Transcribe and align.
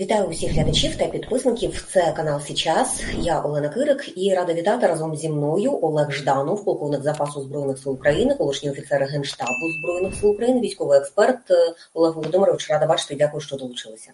Вітаю 0.00 0.24
усіх 0.24 0.52
глядачів 0.52 0.96
та 0.96 1.06
підписників. 1.06 1.84
Це 1.88 2.12
канал 2.16 2.40
Січас. 2.40 3.02
Я 3.18 3.40
Олена 3.40 3.68
Кирик 3.68 4.18
і 4.18 4.34
рада 4.34 4.54
вітати 4.54 4.86
разом 4.86 5.16
зі 5.16 5.28
мною 5.28 5.78
Олег 5.82 6.10
Жданов, 6.10 6.64
полковник 6.64 7.02
запасу 7.02 7.42
збройних 7.42 7.78
сил 7.78 7.92
України, 7.92 8.34
колишній 8.34 8.70
офіцер 8.70 9.04
генштабу 9.04 9.72
збройних 9.80 10.20
сил 10.20 10.30
України, 10.30 10.60
військовий 10.60 10.98
експерт 10.98 11.38
Олег 11.94 12.14
Володимирович. 12.14 12.70
Рада 12.70 12.86
бачити. 12.86 13.14
Дякую, 13.14 13.40
що 13.40 13.56
долучилися. 13.56 14.10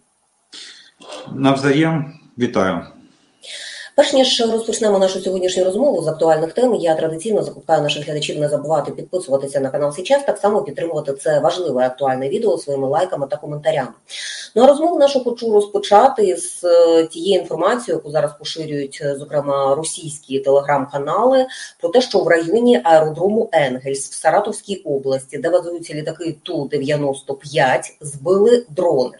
Навзаєм 1.32 2.20
вітаю. 2.38 2.86
Перш 3.98 4.12
ніж 4.12 4.40
розпочнемо 4.52 4.98
нашу 4.98 5.20
сьогоднішню 5.20 5.64
розмову 5.64 6.02
з 6.02 6.08
актуальних 6.08 6.52
тем, 6.52 6.74
я 6.74 6.94
традиційно 6.94 7.42
закликаю 7.42 7.82
наших 7.82 8.06
глядачів 8.06 8.38
не 8.38 8.48
забувати 8.48 8.92
підписуватися 8.92 9.60
на 9.60 9.70
канал 9.70 9.92
Січас, 9.92 10.24
так 10.24 10.38
само 10.38 10.62
підтримувати 10.62 11.12
це 11.12 11.38
важливе 11.38 11.86
актуальне 11.86 12.28
відео 12.28 12.58
своїми 12.58 12.88
лайками 12.88 13.26
та 13.26 13.36
коментарями. 13.36 13.88
Ну 14.54 14.62
а 14.62 14.66
розмову 14.66 14.98
нашу 14.98 15.24
хочу 15.24 15.52
розпочати 15.52 16.36
з 16.36 16.64
е, 16.64 17.06
тієї 17.06 17.40
інформації, 17.40 17.94
яку 17.94 18.10
зараз 18.10 18.30
поширюють, 18.38 18.98
е, 19.02 19.16
зокрема, 19.16 19.74
російські 19.74 20.38
телеграм-канали, 20.40 21.46
про 21.80 21.88
те, 21.88 22.00
що 22.00 22.18
в 22.18 22.28
районі 22.28 22.80
аеродрому 22.84 23.48
Енгельс 23.52 24.10
в 24.10 24.14
Саратовській 24.14 24.76
області, 24.76 25.38
де 25.38 25.50
базуються 25.50 25.94
літаки 25.94 26.36
ту 26.42 26.68
95 26.68 27.96
збили 28.00 28.66
дрони. 28.68 29.18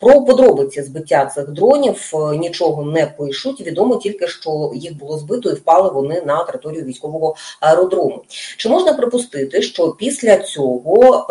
Про 0.00 0.24
подробиці 0.24 0.82
збиття 0.82 1.26
цих 1.26 1.48
дронів 1.48 2.10
е, 2.14 2.36
нічого 2.36 2.84
не 2.84 3.06
пишуть. 3.06 3.60
Відомо 3.60 3.96
тільки 3.96 4.28
що 4.28 4.72
їх 4.74 4.98
було 4.98 5.18
збито 5.18 5.50
і 5.50 5.54
впали 5.54 5.90
вони 5.90 6.22
на 6.26 6.44
територію 6.44 6.84
військового 6.84 7.36
аеродрому. 7.60 8.24
Чи 8.56 8.68
можна 8.68 8.92
припустити, 8.92 9.62
що 9.62 9.92
після 9.92 10.36
цього 10.38 11.26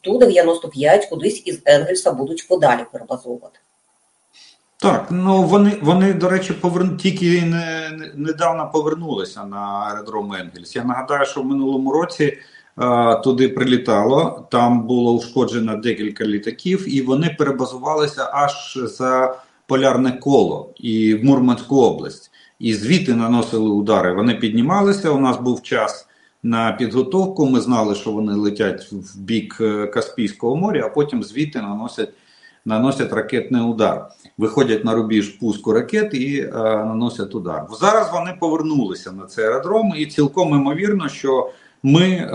ту 0.00 0.18
95 0.18 1.06
кудись 1.06 1.42
із 1.44 1.62
Енгельса 1.64 2.12
будуть 2.12 2.48
подалі 2.48 2.80
перебазовувати? 2.92 3.58
Так, 4.82 5.06
ну 5.10 5.42
вони 5.42 5.78
вони, 5.82 6.12
до 6.12 6.28
речі, 6.28 6.52
поверну 6.52 6.96
тільки 6.96 7.42
не, 7.42 7.90
не 7.90 8.12
недавно 8.14 8.70
повернулися 8.72 9.44
на 9.44 9.56
аеродром 9.58 10.32
Енгельс. 10.32 10.76
Я 10.76 10.84
нагадаю, 10.84 11.26
що 11.26 11.42
в 11.42 11.46
минулому 11.46 11.92
році 11.92 12.38
туди 13.24 13.48
прилітало, 13.48 14.46
там 14.50 14.86
було 14.86 15.12
ушкоджено 15.12 15.76
декілька 15.76 16.24
літаків, 16.24 16.96
і 16.96 17.02
вони 17.02 17.36
перебазувалися 17.38 18.30
аж 18.32 18.78
за 18.82 19.38
полярне 19.66 20.12
коло 20.12 20.70
і 20.76 21.14
в 21.14 21.24
Мурманську 21.24 21.76
область. 21.76 22.30
І 22.58 22.74
звідти 22.74 23.14
наносили 23.14 23.70
удари. 23.70 24.14
Вони 24.14 24.34
піднімалися. 24.34 25.10
У 25.10 25.20
нас 25.20 25.36
був 25.36 25.62
час 25.62 26.06
на 26.42 26.72
підготовку. 26.72 27.46
Ми 27.46 27.60
знали, 27.60 27.94
що 27.94 28.10
вони 28.10 28.34
летять 28.34 28.92
в 28.92 29.18
бік 29.18 29.58
е, 29.60 29.86
Каспійського 29.86 30.56
моря, 30.56 30.82
а 30.86 30.88
потім 30.88 31.22
звідти 31.22 31.60
наносять 31.60 32.12
наносять 32.64 33.12
ракетний 33.12 33.62
удар, 33.62 34.08
виходять 34.38 34.84
на 34.84 34.94
рубіж 34.94 35.28
пуску 35.28 35.72
ракет 35.72 36.14
і 36.14 36.40
е, 36.40 36.50
наносять 36.58 37.34
удар. 37.34 37.66
Зараз 37.80 38.12
вони 38.12 38.36
повернулися 38.40 39.12
на 39.12 39.26
цей 39.26 39.44
аеродром, 39.44 39.92
і 39.96 40.06
цілком 40.06 40.48
імовірно, 40.48 41.08
що 41.08 41.50
ми 41.82 42.08
е, 42.10 42.32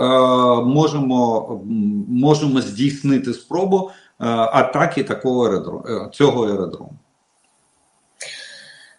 можемо 0.62 1.60
можемо 2.08 2.60
здійснити 2.60 3.34
спробу 3.34 3.90
е, 3.90 4.24
атаки 4.28 5.02
такого 5.02 5.44
аеродрому, 5.44 5.84
е, 5.88 6.08
цього 6.12 6.44
аеродрому. 6.44 6.92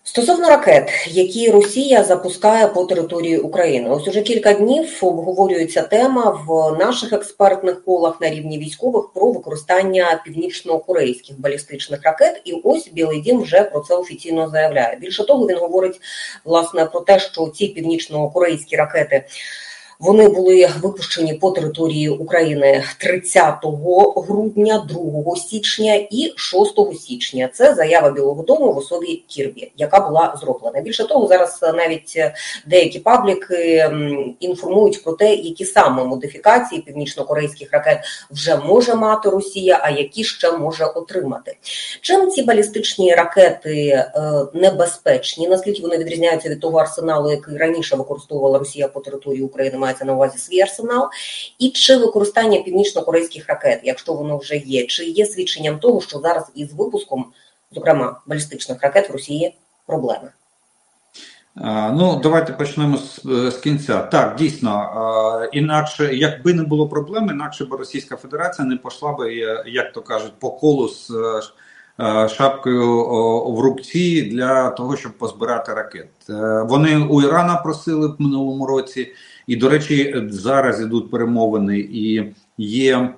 Стосовно 0.04 0.50
ракет, 0.50 1.08
які 1.08 1.52
Росія 1.52 2.04
запускає 2.04 2.68
по 2.68 2.86
території 2.86 3.38
України, 3.38 3.90
ось 3.90 4.08
уже 4.08 4.22
кілька 4.22 4.54
днів 4.54 5.00
обговорюється 5.02 5.82
тема 5.82 6.44
в 6.48 6.78
наших 6.80 7.14
експертних 7.14 7.86
колах 7.86 8.22
на 8.22 8.30
рівні 8.30 8.60
військових 8.60 9.10
про 9.14 9.32
використання 9.32 10.22
північно-корейських 10.26 11.42
балістичних 11.42 12.04
ракет. 12.04 12.42
І 12.46 12.54
ось 12.64 12.90
Білий 12.94 13.22
Дім 13.22 13.42
вже 13.42 13.64
про 13.64 13.80
це 13.80 13.96
офіційно 13.96 14.50
заявляє. 14.50 14.98
Більше 15.02 15.26
того, 15.26 15.48
він 15.48 15.58
говорить 15.58 16.02
власне 16.46 16.86
про 16.86 17.00
те, 17.02 17.20
що 17.20 17.48
ці 17.48 17.68
північно-корейські 17.68 18.76
ракети. 18.76 19.26
Вони 20.00 20.30
були 20.30 20.70
випущені 20.82 21.34
по 21.34 21.52
території 21.52 22.10
України 22.10 22.84
30 22.98 23.56
грудня, 24.16 24.86
2 24.90 25.36
січня 25.36 25.94
і 25.96 26.34
6 26.36 27.00
січня. 27.00 27.50
Це 27.54 27.76
заява 27.76 28.12
Білого 28.12 28.44
Дому 28.44 28.74
в 28.74 28.78
особі 28.78 29.24
Кірбі, 29.28 29.72
яка 29.78 30.00
була 30.00 30.38
зроблена. 30.42 30.82
Більше 30.82 31.08
того, 31.08 31.28
зараз 31.28 31.60
навіть 31.62 32.18
деякі 32.66 33.00
пабліки 33.00 33.90
інформують 34.40 35.04
про 35.04 35.14
те, 35.14 35.36
які 35.36 35.66
саме 35.66 36.04
модифікації 36.04 36.82
північно-корейських 36.82 37.72
ракет 37.72 38.00
вже 38.32 38.56
може 38.58 38.96
мати 38.96 39.30
Росія, 39.30 39.80
а 39.84 39.90
які 39.90 40.24
ще 40.24 40.52
може 40.52 40.86
отримати. 40.86 41.58
Чим 42.02 42.30
ці 42.30 42.44
балістичні 42.44 43.16
ракети 43.16 43.88
е, 43.88 44.12
небезпечні? 44.54 45.48
Наскільки 45.48 45.82
вони 45.82 45.98
відрізняються 45.98 46.50
від 46.50 46.60
того 46.60 46.78
арсеналу, 46.78 47.32
який 47.32 47.58
раніше 47.58 47.96
використовувала 47.96 48.60
Росія 48.60 48.88
по 48.88 49.00
території 49.00 49.44
України? 49.44 49.78
Мається 49.90 50.06
на 50.06 50.14
увазі 50.14 50.38
свій 50.38 50.62
арсенал, 50.62 51.10
і 51.60 51.70
чи 51.70 51.98
використання 51.98 52.62
північно-корейських 52.62 53.48
ракет, 53.48 53.80
якщо 53.84 54.14
воно 54.14 54.38
вже 54.38 54.56
є, 54.56 54.86
чи 54.86 55.06
є 55.06 55.26
свідченням 55.26 55.80
того, 55.80 56.02
що 56.02 56.20
зараз 56.20 56.52
із 56.56 56.74
випуском, 56.74 57.26
зокрема 57.72 58.22
балістичних 58.26 58.82
ракет 58.82 59.10
в 59.10 59.14
Росії, 59.14 59.56
проблеми? 59.86 60.32
Ну, 61.92 62.20
давайте 62.24 62.54
почнемо 62.54 62.98
з, 62.98 63.22
з 63.52 63.58
кінця. 63.58 64.02
Так, 64.02 64.36
дійсно, 64.36 65.50
інакше, 65.54 66.16
якби 66.16 66.54
не 66.54 66.64
було 66.64 66.90
проблем, 66.90 67.30
інакше 67.30 67.66
б 67.66 67.74
Російська 67.74 68.16
Федерація 68.16 68.68
не 68.68 68.78
пішла 68.78 69.14
би, 69.14 69.34
як 69.66 69.94
то 69.94 70.02
кажуть, 70.02 70.34
по 70.40 70.52
колу 70.52 70.88
з 70.88 71.12
шапкою 72.30 73.06
в 73.46 73.60
рубці 73.60 74.22
для 74.22 74.70
того, 74.70 74.98
щоб 74.98 75.18
позбирати 75.18 75.74
ракет. 75.74 76.10
Е, 76.30 76.66
вони 76.70 76.98
у 76.98 77.22
Ірана 77.22 77.56
просили 77.56 78.08
в 78.08 78.16
минулому 78.20 78.66
році. 78.66 79.14
І, 79.50 79.56
до 79.56 79.70
речі, 79.70 80.16
зараз 80.30 80.82
ідуть 80.82 81.12
перемовини, 81.12 81.80
і 81.80 82.34
є 82.58 83.10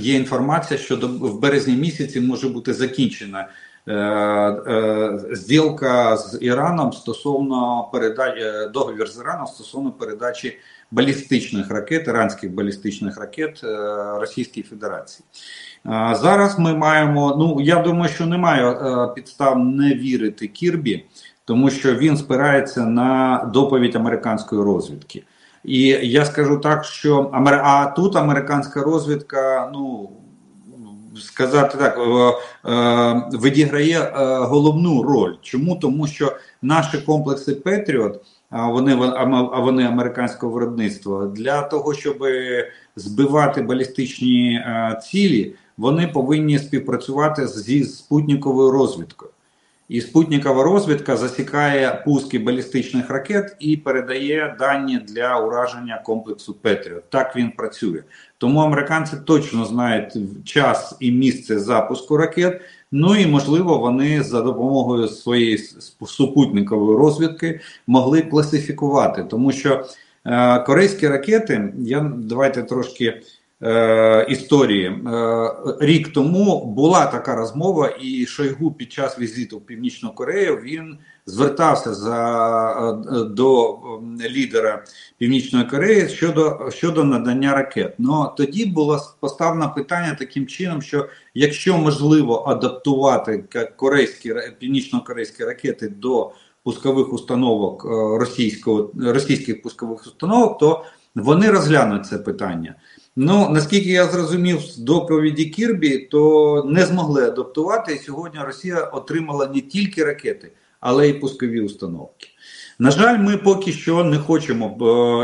є 0.00 0.14
інформація, 0.14 0.80
що 0.80 0.96
до 0.96 1.08
в 1.08 1.40
березні 1.40 1.76
місяці 1.76 2.20
може 2.20 2.48
бути 2.48 2.74
закінчена 2.74 3.48
е, 3.86 3.94
е, 3.94 5.20
зділка 5.32 6.16
з 6.16 6.38
Іраном 6.40 6.92
стосовно 6.92 7.88
передачі 7.92 8.40
е, 8.40 8.68
договір 8.68 9.08
з 9.08 9.18
Іраном 9.18 9.46
стосовно 9.46 9.92
передачі 9.92 10.58
балістичних 10.90 11.70
ракет, 11.70 12.08
іранських 12.08 12.54
балістичних 12.54 13.18
ракет 13.18 13.60
е, 13.64 13.76
Російській 14.20 14.62
Федерації. 14.62 15.26
Е, 15.86 16.16
зараз 16.20 16.58
ми 16.58 16.74
маємо. 16.74 17.36
Ну 17.38 17.60
я 17.60 17.82
думаю, 17.82 18.12
що 18.12 18.26
немає 18.26 18.70
е, 18.70 19.08
підстав 19.14 19.58
не 19.58 19.94
вірити 19.94 20.46
Кірбі, 20.46 21.04
тому 21.44 21.70
що 21.70 21.94
він 21.94 22.16
спирається 22.16 22.86
на 22.86 23.44
доповідь 23.54 23.96
американської 23.96 24.62
розвідки. 24.62 25.24
І 25.64 25.82
я 26.02 26.24
скажу 26.24 26.58
так, 26.58 26.84
що 26.84 27.30
а 27.32 27.86
тут 27.86 28.16
американська 28.16 28.82
розвідка, 28.82 29.70
ну 29.74 30.10
сказати 31.20 31.78
так, 31.78 31.98
е, 31.98 33.38
відіграє 33.38 33.98
е, 33.98 34.12
головну 34.38 35.02
роль. 35.02 35.34
Чому? 35.42 35.76
Тому 35.76 36.06
що 36.06 36.36
наші 36.62 36.98
комплекси 36.98 37.54
Петріот, 37.54 38.24
а 38.50 38.68
вони 38.68 38.98
а 39.52 39.60
вони 39.60 39.84
американського 39.84 40.52
виробництва, 40.52 41.26
для 41.26 41.62
того, 41.62 41.94
щоб 41.94 42.24
збивати 42.96 43.62
балістичні 43.62 44.54
е, 44.54 45.00
цілі, 45.02 45.54
вони 45.76 46.06
повинні 46.06 46.58
співпрацювати 46.58 47.46
зі 47.46 47.84
спутниковою 47.84 48.70
розвідкою. 48.70 49.30
І 49.88 50.00
спутникова 50.00 50.62
розвідка 50.62 51.16
засікає 51.16 52.02
пуски 52.04 52.38
балістичних 52.38 53.10
ракет 53.10 53.56
і 53.60 53.76
передає 53.76 54.56
дані 54.58 54.98
для 54.98 55.38
ураження 55.38 56.02
комплексу 56.04 56.54
Петріот. 56.54 57.10
Так 57.10 57.36
він 57.36 57.50
працює. 57.50 58.02
Тому 58.38 58.60
американці 58.60 59.16
точно 59.24 59.64
знають 59.64 60.16
час 60.44 60.96
і 61.00 61.12
місце 61.12 61.58
запуску 61.58 62.16
ракет. 62.16 62.60
Ну 62.92 63.16
і 63.16 63.26
можливо, 63.26 63.78
вони 63.78 64.22
за 64.22 64.42
допомогою 64.42 65.08
своєї 65.08 65.58
супутникової 66.06 66.98
розвідки 66.98 67.60
могли 67.86 68.22
класифікувати, 68.22 69.24
тому 69.24 69.52
що 69.52 69.86
е, 70.26 70.58
корейські 70.58 71.08
ракети, 71.08 71.72
я 71.78 72.12
давайте 72.16 72.62
трошки. 72.62 73.22
Е, 73.62 74.26
історії. 74.28 74.86
Е, 74.86 75.50
рік 75.80 76.12
тому 76.12 76.64
була 76.64 77.06
така 77.06 77.34
розмова, 77.34 77.96
і 78.00 78.26
Шойгу 78.26 78.72
під 78.72 78.92
час 78.92 79.18
візиту 79.18 79.58
в 79.58 79.66
Північну 79.66 80.10
Корею 80.14 80.56
він 80.56 80.98
звертався 81.26 81.94
за, 81.94 82.94
е, 83.12 83.24
до 83.24 83.78
лідера 84.30 84.84
Північної 85.18 85.64
Кореї 85.64 86.08
щодо 86.08 86.70
щодо 86.70 87.04
надання 87.04 87.54
ракет. 87.54 87.94
Ну 87.98 88.32
тоді 88.36 88.66
було 88.66 89.00
поставлено 89.20 89.72
питання 89.74 90.16
таким 90.18 90.46
чином, 90.46 90.82
що 90.82 91.08
якщо 91.34 91.78
можливо 91.78 92.44
адаптувати 92.46 93.44
корейські 93.76 94.34
північно-корейські 94.58 95.44
ракети 95.44 95.88
до 95.88 96.32
пускових 96.62 97.12
установок 97.12 97.84
російського 98.20 98.90
російських 98.96 99.62
пускових 99.62 100.06
установок, 100.06 100.58
то 100.58 100.84
вони 101.14 101.50
розглянуть 101.50 102.06
це 102.06 102.18
питання. 102.18 102.74
Ну 103.16 103.48
наскільки 103.50 103.90
я 103.90 104.06
зрозумів 104.06 104.60
з 104.60 104.76
доповіді 104.76 105.44
Кірбі, 105.44 105.98
то 105.98 106.64
не 106.66 106.86
змогли 106.86 107.26
адаптувати. 107.26 107.94
І 107.94 107.98
сьогодні 107.98 108.40
Росія 108.40 108.80
отримала 108.80 109.46
не 109.46 109.60
тільки 109.60 110.04
ракети, 110.04 110.52
але 110.80 111.08
й 111.08 111.12
пускові 111.12 111.60
установки. 111.60 112.28
На 112.78 112.90
жаль, 112.90 113.18
ми 113.18 113.36
поки 113.36 113.72
що 113.72 114.04
не 114.04 114.18
хочемо 114.18 114.76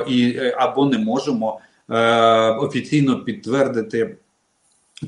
е, 0.08 0.10
і 0.10 0.38
або 0.56 0.87
не 0.87 0.98
можемо 0.98 1.60
е, 1.90 2.50
офіційно 2.50 3.25
підтвердити. 3.25 4.16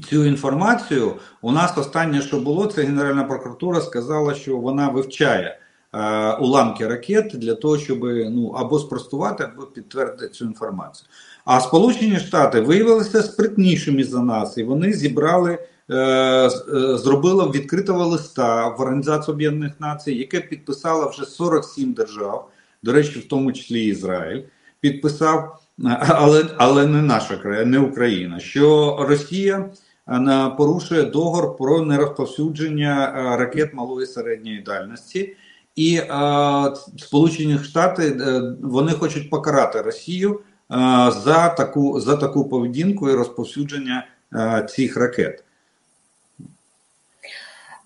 Цю 0.09 0.25
інформацію 0.25 1.13
у 1.43 1.53
нас 1.53 1.79
останнє, 1.79 2.23
що 2.23 2.41
було, 2.41 2.67
це 2.67 2.83
Генеральна 2.83 3.25
прокуратура 3.25 3.81
сказала, 3.81 4.35
що 4.35 4.57
вона 4.57 4.89
вивчає 4.89 5.59
е, 5.93 6.33
уламки 6.33 6.89
ракет 6.89 7.33
для 7.35 7.55
того, 7.55 7.79
щоб 7.79 8.05
ну 8.05 8.49
або 8.49 8.79
спростувати, 8.79 9.45
або 9.45 9.67
підтвердити 9.67 10.29
цю 10.29 10.45
інформацію. 10.45 11.09
А 11.45 11.61
Сполучені 11.61 12.19
Штати 12.19 12.61
виявилися 12.61 13.23
спритнішими 13.23 14.05
за 14.05 14.21
нас, 14.21 14.59
і 14.59 14.63
вони 14.63 14.93
зібрали, 14.93 15.59
е, 15.91 15.97
е, 15.97 16.51
зробили 16.99 17.51
відкритого 17.51 18.07
листа 18.07 18.69
в 18.69 18.81
Організацію 18.81 19.35
Об'єднаних 19.35 19.73
Націй, 19.81 20.15
яке 20.15 20.41
підписало 20.41 21.09
вже 21.09 21.25
47 21.25 21.93
держав, 21.93 22.49
до 22.83 22.93
речі, 22.93 23.19
в 23.19 23.29
тому 23.29 23.53
числі 23.53 23.85
Ізраїль, 23.85 24.43
підписав, 24.81 25.59
але 25.99 26.45
але 26.57 26.87
не 26.87 27.03
наша 27.03 27.37
країна, 27.37 27.71
не 27.71 27.79
Україна, 27.79 28.41
що 28.41 28.97
Росія 29.09 29.71
е, 30.09 30.51
порушує 30.57 31.03
договор 31.03 31.57
про 31.57 31.83
нерозповсюдження 31.83 33.13
ракет 33.39 33.75
малої 33.75 34.07
середньої 34.07 34.61
дальності. 34.61 35.37
І 35.77 35.97
е, 35.97 36.09
Сполучені 36.99 37.59
Штати 37.59 38.17
вони 38.63 38.93
хочуть 38.93 39.31
покарати 39.31 39.83
Росію 39.83 40.41
за 41.25 41.55
таку 41.57 42.01
за 42.01 42.17
таку 42.17 42.45
поведінку 42.45 43.11
і 43.11 43.15
розповсюдження 43.15 44.07
цих 44.69 44.97
ракет. 44.97 45.45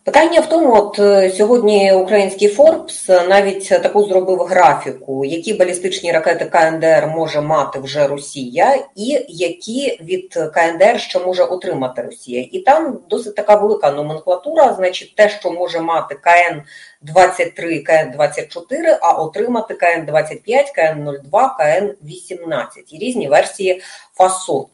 Питання 0.07 0.41
в 0.41 0.49
тому, 0.49 0.75
от 0.77 0.99
е, 0.99 1.31
сьогодні 1.31 1.93
український 1.93 2.49
Форбс 2.49 3.09
навіть 3.09 3.69
таку 3.69 4.05
зробив 4.05 4.39
графіку, 4.39 5.25
які 5.25 5.55
балістичні 5.55 6.13
ракети 6.13 6.45
КНДР 6.45 7.07
може 7.07 7.41
мати 7.41 7.79
вже 7.79 8.07
Росія, 8.07 8.85
і 8.95 9.25
які 9.29 9.99
від 10.01 10.33
КНДР 10.55 11.01
ще 11.01 11.19
може 11.19 11.43
отримати 11.43 12.03
Росія. 12.03 12.49
І 12.53 12.59
там 12.59 12.99
досить 13.09 13.35
така 13.35 13.57
велика 13.57 13.91
номенклатура, 13.91 14.75
значить, 14.75 15.15
те, 15.17 15.29
що 15.29 15.51
може 15.51 15.81
мати 15.81 16.15
КН 16.15 16.63
23, 17.03 17.79
КН 17.79 18.11
24, 18.13 18.99
а 19.03 19.13
отримати 19.13 19.75
КН 19.75 20.07
25, 20.07 20.71
КН 20.71 21.11
02, 21.25 21.57
КН 21.59 21.91
18 22.05 22.93
і 22.93 22.99
різні 22.99 23.29
версії 23.29 23.83
фасон. 24.15 24.67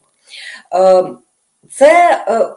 Е, 1.63 1.67
це 1.71 2.23
е, 2.27 2.55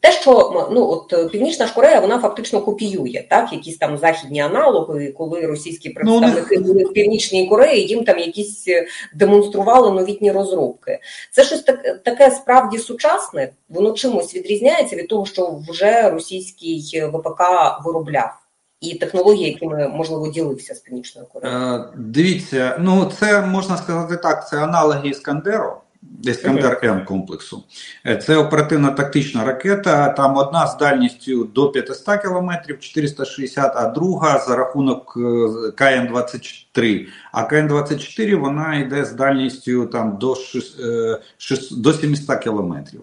те, 0.00 0.12
що 0.12 0.68
ну 0.72 0.90
от 0.90 1.32
Північна 1.32 1.66
ж 1.66 1.74
Корея, 1.74 2.00
вона 2.00 2.18
фактично 2.18 2.60
копіює 2.60 3.24
так, 3.30 3.52
якісь 3.52 3.76
там 3.78 3.98
західні 3.98 4.40
аналоги, 4.40 5.12
коли 5.18 5.46
російські 5.46 5.88
ну, 5.88 5.94
представники 5.94 6.58
були 6.58 6.80
ну, 6.82 6.88
в 6.88 6.92
Північній 6.92 7.48
Кореї, 7.48 7.86
їм 7.86 8.04
там 8.04 8.18
якісь 8.18 8.68
е, 8.68 8.86
демонстрували 9.14 9.90
новітні 9.90 10.32
розробки. 10.32 10.98
Це 11.32 11.44
щось 11.44 11.62
так, 11.62 12.02
таке 12.02 12.30
справді 12.30 12.78
сучасне, 12.78 13.52
воно 13.68 13.92
чимось 13.92 14.34
відрізняється 14.34 14.96
від 14.96 15.08
того, 15.08 15.26
що 15.26 15.60
вже 15.68 16.10
російський 16.10 17.04
ВПК 17.12 17.42
виробляв. 17.84 18.30
І 18.80 18.94
технології, 18.94 19.50
якими 19.50 19.88
можливо 19.88 20.28
ділився 20.28 20.74
з 20.74 20.78
північною 20.78 21.26
Кореєю, 21.32 21.60
е, 21.60 21.84
дивіться. 21.96 22.76
Ну 22.80 23.12
це 23.20 23.40
можна 23.40 23.76
сказати 23.76 24.16
так. 24.16 24.48
Це 24.48 24.56
аналоги 24.56 25.08
Іскандеру. 25.08 25.72
Іскандер 26.22 26.80
М 26.82 27.04
комплексу. 27.04 27.64
Е, 28.06 28.16
це 28.16 28.36
оперативно 28.36 28.90
тактична 28.90 29.44
ракета. 29.44 30.08
Там 30.08 30.36
одна 30.36 30.66
з 30.66 30.76
дальністю 30.76 31.44
до 31.44 31.70
500 31.70 32.22
км, 32.22 32.50
460, 32.80 33.72
а 33.76 33.88
друга 33.88 34.44
за 34.48 34.56
рахунок 34.56 35.14
е, 35.16 35.20
КН-24. 35.70 36.63
3. 36.74 37.06
А 37.32 37.42
КН-24 37.42 38.36
вона 38.36 38.76
йде 38.76 39.04
з 39.04 39.12
дальністю 39.12 39.86
там 39.86 40.16
до 40.20 40.34
6, 40.34 40.76
6, 41.38 41.72
е, 41.72 41.74
до 41.76 41.92
700 41.92 42.38
кілометрів. 42.38 43.00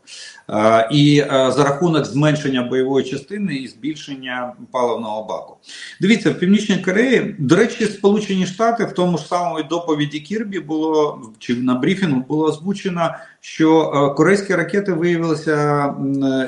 Е, 0.50 0.90
і 0.92 1.20
е, 1.20 1.52
за 1.52 1.64
рахунок 1.64 2.06
зменшення 2.06 2.64
бойової 2.64 3.06
частини 3.06 3.56
і 3.56 3.68
збільшення 3.68 4.54
паливного 4.72 5.24
баку. 5.24 5.58
Дивіться, 6.02 6.32
в 6.32 6.40
Північній 6.40 6.78
Кореї, 6.78 7.36
до 7.40 7.56
речі, 7.56 7.86
Сполучені 7.86 8.46
Штати 8.46 8.86
в 8.86 8.92
тому 8.92 9.18
ж 9.18 9.26
самому 9.26 9.64
доповіді 9.64 10.20
Кірбі 10.20 10.60
було 10.60 11.22
чи 11.40 11.56
на 11.56 11.76
брифінгу 11.76 12.26
було 12.28 12.46
озвучено, 12.46 13.16
що 13.40 13.90
корейські 14.18 14.56
ракети 14.56 14.94
виявилися 14.94 15.96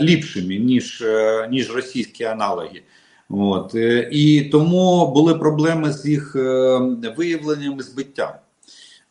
ліпшими 0.01 0.55
ніж 0.55 1.03
ніж 1.49 1.75
російські 1.75 2.23
аналоги. 2.23 2.81
От 3.35 3.75
е, 3.75 4.09
і 4.11 4.41
тому 4.41 5.11
були 5.11 5.35
проблеми 5.35 5.93
з 5.93 6.05
їх 6.05 6.35
виявленням 7.17 7.79
і 7.79 7.81
збиттям. 7.81 8.29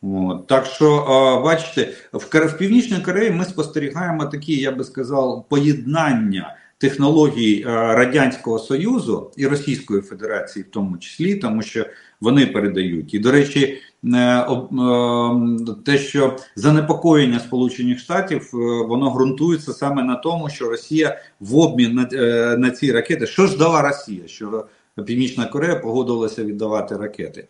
От. 0.01 0.47
Так 0.47 0.65
що, 0.65 1.05
бачите, 1.45 1.93
в, 2.13 2.47
в 2.47 2.57
Північній 2.57 2.97
Кореї 2.97 3.31
ми 3.31 3.45
спостерігаємо 3.45 4.25
такі, 4.25 4.55
я 4.55 4.71
би 4.71 4.83
сказав, 4.83 5.45
поєднання 5.49 6.55
технологій 6.77 7.63
Радянського 7.67 8.59
Союзу 8.59 9.31
і 9.37 9.47
Російської 9.47 10.01
Федерації, 10.01 10.65
в 10.69 10.71
тому 10.71 10.97
числі, 10.97 11.35
тому 11.35 11.61
що 11.61 11.85
вони 12.23 12.45
передають. 12.45 13.13
І, 13.13 13.19
до 13.19 13.31
речі, 13.31 13.77
е, 14.03 14.17
е, 14.17 14.47
те, 15.85 15.97
що 15.97 16.37
занепокоєння 16.55 17.39
Сполучених 17.39 17.99
Штатів 17.99 18.51
е, 18.53 18.57
воно 18.87 19.13
ґрунтується 19.13 19.73
саме 19.73 20.03
на 20.03 20.15
тому, 20.15 20.49
що 20.49 20.69
Росія 20.69 21.19
в 21.39 21.57
обмін 21.57 21.93
на, 21.93 22.07
на 22.57 22.71
ці 22.71 22.91
ракети, 22.91 23.27
що 23.27 23.47
ж 23.47 23.57
дала 23.57 23.81
Росія? 23.81 24.27
що 24.27 24.65
Північна 25.05 25.45
Корея 25.45 25.75
погодилася 25.75 26.43
віддавати 26.43 26.97
ракети. 26.97 27.47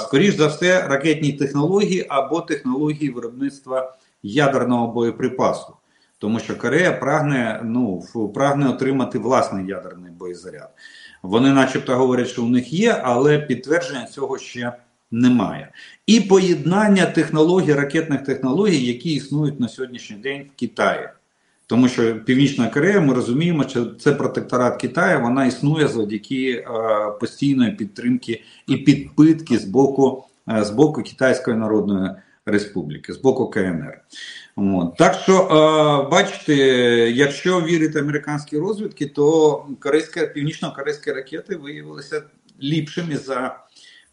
Скоріш 0.00 0.34
за 0.34 0.46
все, 0.46 0.86
ракетні 0.88 1.32
технології 1.32 2.06
або 2.08 2.40
технології 2.40 3.10
виробництва 3.10 3.96
ядерного 4.22 4.86
боєприпасу, 4.86 5.72
тому 6.18 6.40
що 6.40 6.58
Корея 6.58 6.92
прагне 6.92 7.60
ну, 7.64 8.02
прагне 8.34 8.68
отримати 8.68 9.18
власний 9.18 9.66
ядерний 9.66 10.10
боєзаряд. 10.10 10.70
Вони, 11.22 11.52
начебто, 11.52 11.96
говорять, 11.96 12.28
що 12.28 12.44
у 12.44 12.48
них 12.48 12.72
є, 12.72 13.00
але 13.02 13.38
підтвердження 13.38 14.06
цього 14.06 14.38
ще 14.38 14.72
немає. 15.10 15.72
І 16.06 16.20
поєднання 16.20 17.06
технологій, 17.06 17.72
ракетних 17.72 18.24
технологій, 18.24 18.86
які 18.86 19.14
існують 19.14 19.60
на 19.60 19.68
сьогоднішній 19.68 20.16
день 20.16 20.42
в 20.54 20.58
Китаї. 20.58 21.08
Тому 21.66 21.88
що 21.88 22.20
Північна 22.24 22.68
Корея, 22.68 23.00
ми 23.00 23.14
розуміємо, 23.14 23.68
що 23.68 23.86
це 23.86 24.12
протекторат 24.12 24.80
Китаю, 24.80 25.20
вона 25.20 25.46
існує 25.46 25.88
завдяки 25.88 26.50
е, 26.50 26.66
постійної 27.20 27.72
підтримки 27.72 28.42
і 28.66 28.76
підпитки 28.76 29.58
з 29.58 29.64
боку 29.64 30.24
е, 30.48 30.64
з 30.64 30.70
боку 30.70 31.02
Китайської 31.02 31.56
Народної 31.56 32.10
Республіки, 32.46 33.12
з 33.12 33.16
боку 33.16 33.50
КНР. 33.50 34.00
От. 34.56 34.96
Так 34.96 35.14
що, 35.14 35.32
е, 35.32 36.10
бачите, 36.10 36.54
якщо 37.10 37.60
вірити 37.60 37.98
американській 37.98 38.58
розвідки, 38.58 39.06
то 39.06 39.66
корейська, 39.80 40.26
північно-корейські 40.26 41.12
ракети 41.12 41.56
виявилися 41.56 42.22
ліпшими 42.62 43.16
за 43.16 43.56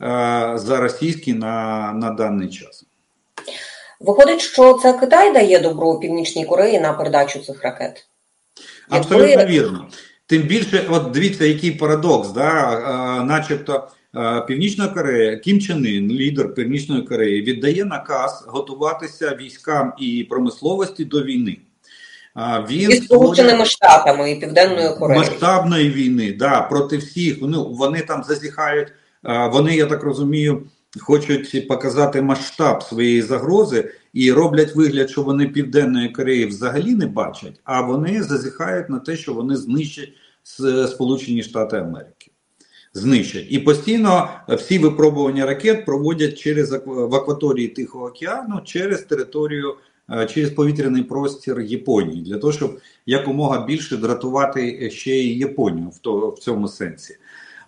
е, 0.02 0.54
за 0.56 0.78
російські 0.80 1.34
на, 1.34 1.92
на 1.94 2.12
даний 2.12 2.50
час. 2.50 2.86
Виходить, 4.00 4.42
що 4.42 4.74
це 4.74 4.94
Китай 4.94 5.34
дає 5.34 5.60
добро 5.60 6.00
Північній 6.00 6.46
Кореї 6.46 6.80
на 6.80 6.94
передачу 6.94 7.40
цих 7.40 7.64
ракет. 7.64 8.08
Абсолютно 8.90 9.28
Якби... 9.28 9.46
вірно. 9.46 9.88
Тим 10.26 10.42
більше, 10.42 10.88
от 10.90 11.12
дивіться, 11.12 11.46
який 11.46 11.72
парадокс, 11.72 12.30
да, 12.30 12.74
е, 13.22 13.24
начебто. 13.24 13.88
Північна 14.48 14.88
Корея, 14.88 15.38
Кім 15.38 15.62
Чен 15.62 15.86
Ін, 15.86 16.12
лідер 16.12 16.54
Північної 16.54 17.02
Кореї, 17.02 17.42
віддає 17.42 17.86
наказ 17.86 18.46
готуватися 18.48 19.38
військам 19.42 19.94
і 20.00 20.28
промисловості 20.30 21.06
до 21.06 21.24
війни. 21.24 21.58
Він 22.70 22.92
і 22.92 22.96
Сполученими 22.96 23.66
Штатами 23.66 24.32
і 24.32 24.36
Південною 24.36 24.96
Кореєю. 24.96 25.26
масштабної 25.26 25.90
війни, 25.90 26.34
да, 26.40 26.62
проти 26.62 26.98
всіх. 26.98 27.38
Ну 27.42 27.68
вони 27.68 28.02
там 28.02 28.24
зазіхають. 28.24 28.88
Вони, 29.52 29.76
я 29.76 29.86
так 29.86 30.04
розумію, 30.04 30.64
хочуть 31.02 31.68
показати 31.68 32.22
масштаб 32.22 32.84
своєї 32.84 33.22
загрози 33.22 33.92
і 34.14 34.32
роблять 34.32 34.76
вигляд, 34.76 35.10
що 35.10 35.22
вони 35.22 35.48
Південної 35.48 36.10
Кореї 36.10 36.46
взагалі 36.46 36.96
не 36.96 37.08
бачать, 37.08 37.60
а 37.64 37.82
вони 37.82 38.24
зазіхають 38.24 38.90
на 38.90 39.00
те, 39.00 39.18
що 39.18 39.34
вони 39.34 39.56
знищать 39.56 40.10
Сполучені 40.88 41.44
Штати 41.44 41.78
Америки 41.78 42.23
знищать. 42.94 43.46
І 43.50 43.60
постійно 43.60 44.30
всі 44.48 44.80
випробування 44.80 45.46
ракет 45.46 45.86
проводять 45.86 46.40
через 46.40 46.72
в 46.86 47.16
акваторії 47.16 47.68
Тихого 47.68 48.06
океану 48.06 48.62
через 48.66 49.02
територію, 49.02 49.76
е, 50.10 50.26
через 50.26 50.50
повітряний 50.50 51.04
простір 51.04 51.62
Японії, 51.62 52.22
для 52.22 52.38
того, 52.38 52.54
щоб 52.54 52.80
якомога 53.06 53.66
більше 53.66 53.98
дратувати 53.98 54.92
ще 54.92 55.12
й 55.12 55.38
Японію 55.38 55.90
в 55.90 55.98
то, 55.98 56.30
в 56.30 56.40
цьому 56.40 56.68
сенсі. 56.68 57.18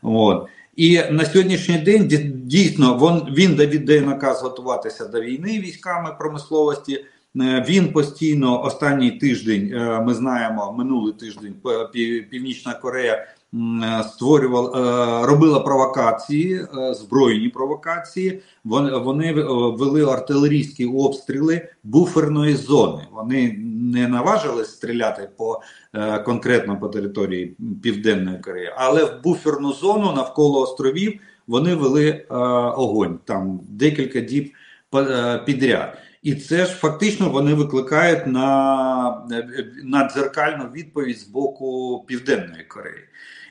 От. 0.01 0.47
І 0.75 1.01
на 1.11 1.25
сьогоднішній 1.25 1.77
день 1.77 2.31
дійсно 2.45 2.97
він, 2.97 3.35
він 3.35 3.55
віддає 3.55 4.01
наказ 4.01 4.41
готуватися 4.41 5.05
до 5.05 5.21
війни 5.21 5.59
військами 5.59 6.15
промисловості. 6.19 7.05
Він 7.67 7.91
постійно 7.91 8.63
останній 8.63 9.11
тиждень, 9.11 9.71
ми 10.05 10.13
знаємо, 10.13 10.75
минулий 10.77 11.13
тиждень 11.13 11.53
Північна 12.29 12.73
Корея 12.73 13.27
створювала, 14.09 15.25
робила 15.25 15.59
провокації, 15.59 16.65
збройні 16.91 17.49
провокації. 17.49 18.41
Вони 18.63 19.33
вели 19.77 20.05
артилерійські 20.05 20.85
обстріли 20.85 21.67
буферної 21.83 22.55
зони. 22.55 23.07
Вони 23.11 23.55
не 23.93 24.07
наважились 24.07 24.71
стріляти 24.71 25.29
по 25.37 25.61
конкретно 26.25 26.79
по 26.79 26.87
території 26.87 27.57
Південної 27.83 28.39
Кореї, 28.39 28.69
але 28.77 29.03
в 29.03 29.21
буферну 29.23 29.73
зону 29.73 30.13
навколо 30.15 30.61
островів 30.61 31.19
вони 31.47 31.75
вели 31.75 32.09
е, 32.09 32.25
огонь 32.75 33.19
там 33.25 33.59
декілька 33.69 34.19
діб 34.19 34.51
е, 34.95 35.37
підряд. 35.45 35.97
І 36.23 36.35
це 36.35 36.65
ж 36.65 36.71
фактично 36.71 37.29
вони 37.29 37.53
викликають 37.53 38.27
на, 38.27 39.27
на 39.83 40.09
дзеркальну 40.09 40.65
відповідь 40.73 41.19
з 41.19 41.23
боку 41.23 42.03
Південної 42.07 42.63
Кореї. 42.63 43.03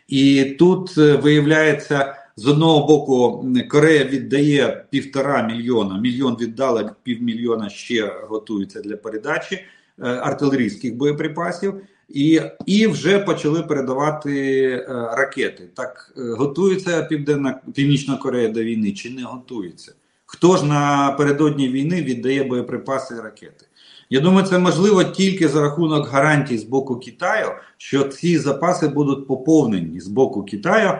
І 0.08 0.44
тут 0.44 0.98
е, 0.98 1.16
виявляється, 1.16 2.16
з 2.36 2.46
одного 2.46 2.86
боку, 2.86 3.46
Корея 3.68 4.04
віддає 4.04 4.84
півтора 4.90 5.42
мільйона, 5.42 6.00
мільйон 6.00 6.36
віддала, 6.40 6.96
півмільйона 7.02 7.68
ще 7.68 8.12
готується 8.28 8.80
для 8.80 8.96
передачі 8.96 9.54
е, 9.54 9.64
артилерійських 9.98 10.96
боєприпасів 10.96 11.74
і 12.08 12.40
і 12.66 12.86
вже 12.86 13.18
почали 13.18 13.62
передавати 13.62 14.60
е, 14.62 14.86
ракети. 14.88 15.68
Так 15.74 16.12
готується 16.16 17.02
Південна 17.02 17.60
Північна 17.74 18.16
Корея 18.16 18.48
до 18.48 18.62
війни 18.62 18.92
чи 18.92 19.10
не 19.10 19.22
готується? 19.22 19.92
Хто 20.26 20.56
ж 20.56 20.64
напередодні 20.64 21.68
війни 21.68 22.02
віддає 22.02 22.44
боєприпаси 22.44 23.14
і 23.14 23.20
ракети? 23.20 23.66
Я 24.10 24.20
думаю, 24.20 24.46
це 24.46 24.58
можливо 24.58 25.04
тільки 25.04 25.48
за 25.48 25.60
рахунок 25.60 26.08
гарантій 26.08 26.58
з 26.58 26.64
боку 26.64 26.96
Китаю, 26.96 27.48
що 27.76 28.04
ці 28.04 28.38
запаси 28.38 28.88
будуть 28.88 29.26
поповнені 29.26 30.00
з 30.00 30.08
боку 30.08 30.42
Китаю 30.42 30.98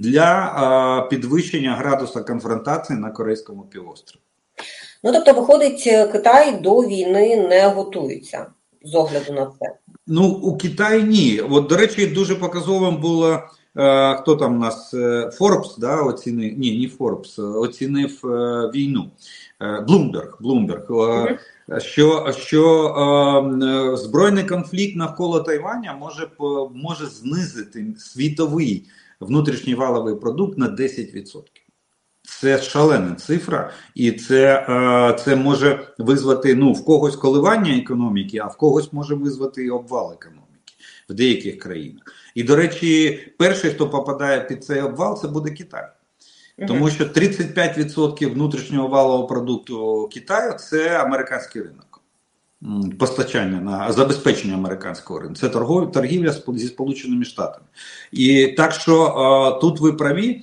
для 0.00 1.06
підвищення 1.10 1.74
градуса 1.74 2.20
конфронтації 2.20 2.98
на 2.98 3.10
Корейському 3.10 3.62
півострові. 3.62 4.22
Ну 5.04 5.12
тобто, 5.12 5.32
виходить, 5.32 5.82
Китай 6.12 6.60
до 6.60 6.80
війни 6.80 7.48
не 7.48 7.68
готується 7.68 8.46
з 8.84 8.94
огляду 8.94 9.32
на 9.32 9.46
це. 9.46 9.74
Ну 10.06 10.28
у 10.28 10.56
Китаї 10.56 11.02
ні. 11.02 11.40
От 11.50 11.66
до 11.66 11.76
речі, 11.76 12.06
дуже 12.06 12.34
показовим 12.34 12.96
було 12.96 13.38
е, 13.76 14.14
хто 14.14 14.36
там 14.36 14.56
у 14.56 14.58
нас 14.58 14.94
Форбс, 15.32 15.76
да, 15.78 16.02
оцінив 16.02 16.58
ні, 16.58 16.80
не 16.80 16.88
Форбс, 16.88 17.38
оцінив 17.38 18.20
е, 18.24 18.70
війну. 18.74 19.10
Блумберг, 19.88 20.36
Блумберг. 20.40 20.92
Е, 20.92 21.38
що 21.78 22.32
що 22.38 22.88
е, 23.92 23.96
збройний 23.96 24.44
конфлікт 24.44 24.96
навколо 24.96 25.40
Тайваня 25.40 25.94
може 25.94 26.28
може 26.74 27.06
знизити 27.06 27.94
світовий 27.98 28.86
внутрішній 29.20 29.74
валовий 29.74 30.14
продукт 30.14 30.58
на 30.58 30.68
10%. 30.68 31.42
Це 32.22 32.62
шалена 32.62 33.14
цифра, 33.14 33.70
і 33.94 34.12
це 34.12 34.66
е, 34.68 35.16
це 35.24 35.36
може 35.36 35.94
визвати 35.98 36.54
ну, 36.54 36.72
в 36.72 36.84
когось 36.84 37.16
коливання 37.16 37.76
економіки, 37.76 38.38
а 38.38 38.46
в 38.46 38.56
когось 38.56 38.92
може 38.92 39.14
визвати 39.14 39.64
і 39.64 39.70
обвал 39.70 40.12
економіки 40.12 40.46
в 41.08 41.14
деяких 41.14 41.58
країнах. 41.58 42.02
І, 42.34 42.42
до 42.42 42.56
речі, 42.56 43.18
перший, 43.38 43.70
хто 43.70 43.90
попадає 43.90 44.40
під 44.40 44.64
цей 44.64 44.80
обвал, 44.82 45.20
це 45.20 45.28
буде 45.28 45.50
Китай. 45.50 45.88
Тому 46.68 46.90
що 46.90 47.04
35% 47.04 48.34
внутрішнього 48.34 48.88
валового 48.88 49.26
продукту 49.26 50.08
Китаю 50.12 50.52
це 50.52 50.98
американський 50.98 51.62
ринок. 51.62 52.02
Постачання 52.98 53.60
на 53.60 53.92
забезпечення 53.92 54.54
американського 54.54 55.20
ринку. 55.20 55.34
Це 55.34 55.48
торгов, 55.48 55.92
торгівля 55.92 56.34
зі 56.48 56.66
Сполученими 56.66 57.24
Штатами. 57.24 57.66
І 58.12 58.46
так 58.46 58.72
що 58.72 59.58
тут 59.60 59.80
ви 59.80 59.92
праві, 59.92 60.42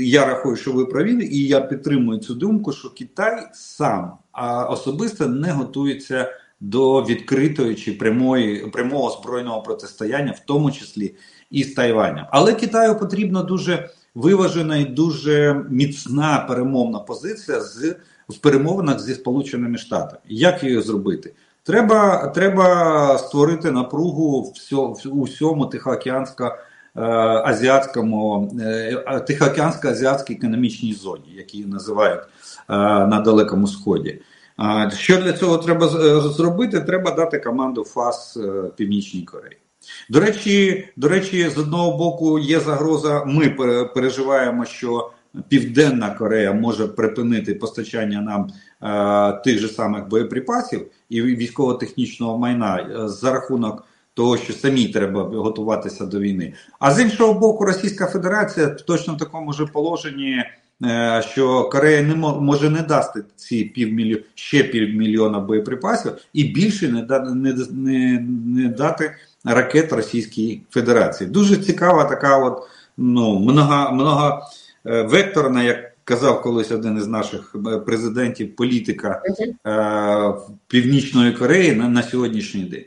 я 0.00 0.26
рахую, 0.26 0.56
що 0.56 0.72
ви 0.72 0.86
праві, 0.86 1.28
і 1.32 1.46
я 1.46 1.60
підтримую 1.60 2.18
цю 2.18 2.34
думку, 2.34 2.72
що 2.72 2.90
Китай 2.90 3.48
сам 3.52 4.12
а 4.32 4.64
особисто 4.64 5.28
не 5.28 5.52
готується 5.52 6.32
до 6.60 7.02
відкритої 7.02 7.74
чи 7.74 7.92
прямої 7.92 8.66
прямого 8.66 9.10
збройного 9.10 9.62
протистояння, 9.62 10.32
в 10.32 10.40
тому 10.46 10.70
числі 10.70 11.14
і 11.50 11.64
з 11.64 11.74
Тайванем. 11.74 12.26
Але 12.30 12.54
Китаю 12.54 12.98
потрібна 12.98 13.42
дуже 13.42 13.90
виважена 14.14 14.76
і 14.76 14.84
дуже 14.84 15.64
міцна 15.70 16.44
перемовна 16.48 16.98
позиція 16.98 17.60
з 17.60 17.96
в 18.28 18.38
перемовинах 18.38 19.00
зі 19.00 19.14
Сполученими 19.14 19.78
Штатами. 19.78 20.20
Як 20.28 20.62
її 20.64 20.82
зробити? 20.82 21.32
Треба 21.62 22.26
треба 22.26 23.18
створити 23.18 23.70
напругу 23.70 24.52
у 25.12 25.22
всьому 25.22 25.66
Тихоокеансько 25.66 26.44
е, 26.44 27.02
азіатському 27.44 28.50
е, 28.60 29.04
Тихоокеансько-азіатській 29.28 30.32
економічній 30.32 30.94
зоні, 30.94 31.32
які 31.36 31.56
її 31.56 31.68
називають 31.70 32.22
е, 32.22 32.26
на 33.06 33.20
Далекому 33.20 33.66
Сході. 33.66 34.20
Що 34.96 35.22
для 35.22 35.32
цього 35.32 35.58
треба 35.58 35.88
зробити? 36.18 36.80
Треба 36.80 37.10
дати 37.10 37.38
команду 37.38 37.84
ФАС 37.84 38.38
Північній 38.76 39.22
Кореї. 39.22 39.56
До 40.10 40.20
речі, 40.20 40.88
до 40.96 41.08
речі, 41.08 41.48
з 41.48 41.58
одного 41.58 41.98
боку 41.98 42.38
є 42.38 42.60
загроза. 42.60 43.24
Ми 43.24 43.48
переживаємо, 43.94 44.64
що 44.64 45.10
Південна 45.48 46.10
Корея 46.10 46.52
може 46.52 46.88
припинити 46.88 47.54
постачання 47.54 48.20
нам 48.20 48.50
е, 48.82 49.42
тих 49.44 49.58
же 49.58 49.68
самих 49.68 50.08
боєприпасів 50.08 50.86
і 51.08 51.22
військово-технічного 51.22 52.38
майна 52.38 52.76
е, 52.76 53.08
за 53.08 53.32
рахунок 53.32 53.84
того, 54.14 54.36
що 54.36 54.52
самі 54.52 54.88
треба 54.88 55.22
готуватися 55.22 56.06
до 56.06 56.20
війни. 56.20 56.54
А 56.78 56.94
з 56.94 57.00
іншого 57.00 57.34
боку, 57.34 57.64
Російська 57.64 58.06
Федерація 58.06 58.66
в 58.66 58.80
точно 58.80 59.14
такому 59.16 59.52
ж 59.52 59.66
положенні. 59.66 60.44
Е, 60.84 61.22
що 61.32 61.64
Корея 61.64 62.02
не 62.02 62.14
може 62.14 62.70
не 62.70 62.82
дасти 62.82 63.24
ці 63.36 63.64
півмільйона 63.64 64.22
ще 64.34 64.64
півмільйона 64.64 65.40
боєприпасів 65.40 66.12
і 66.32 66.44
більше 66.44 66.88
не 66.88 67.02
не, 67.34 67.54
не, 67.70 68.20
не 68.46 68.68
дати 68.68 69.14
ракет 69.44 69.92
Російської 69.92 70.62
Федерації. 70.70 71.30
Дуже 71.30 71.56
цікава 71.56 72.04
така, 72.04 72.38
от 72.38 72.68
ну 72.96 73.38
много, 73.38 73.92
много 73.92 74.42
е, 74.86 75.02
як 75.64 75.92
казав 76.04 76.42
колись 76.42 76.70
один 76.70 76.96
із 76.96 77.06
наших 77.06 77.56
е, 77.66 77.78
президентів, 77.78 78.56
політика 78.56 79.22
е, 79.66 80.34
Північної 80.66 81.32
Кореї 81.32 81.72
на, 81.72 81.88
на 81.88 82.02
сьогоднішній 82.02 82.62
день. 82.62 82.84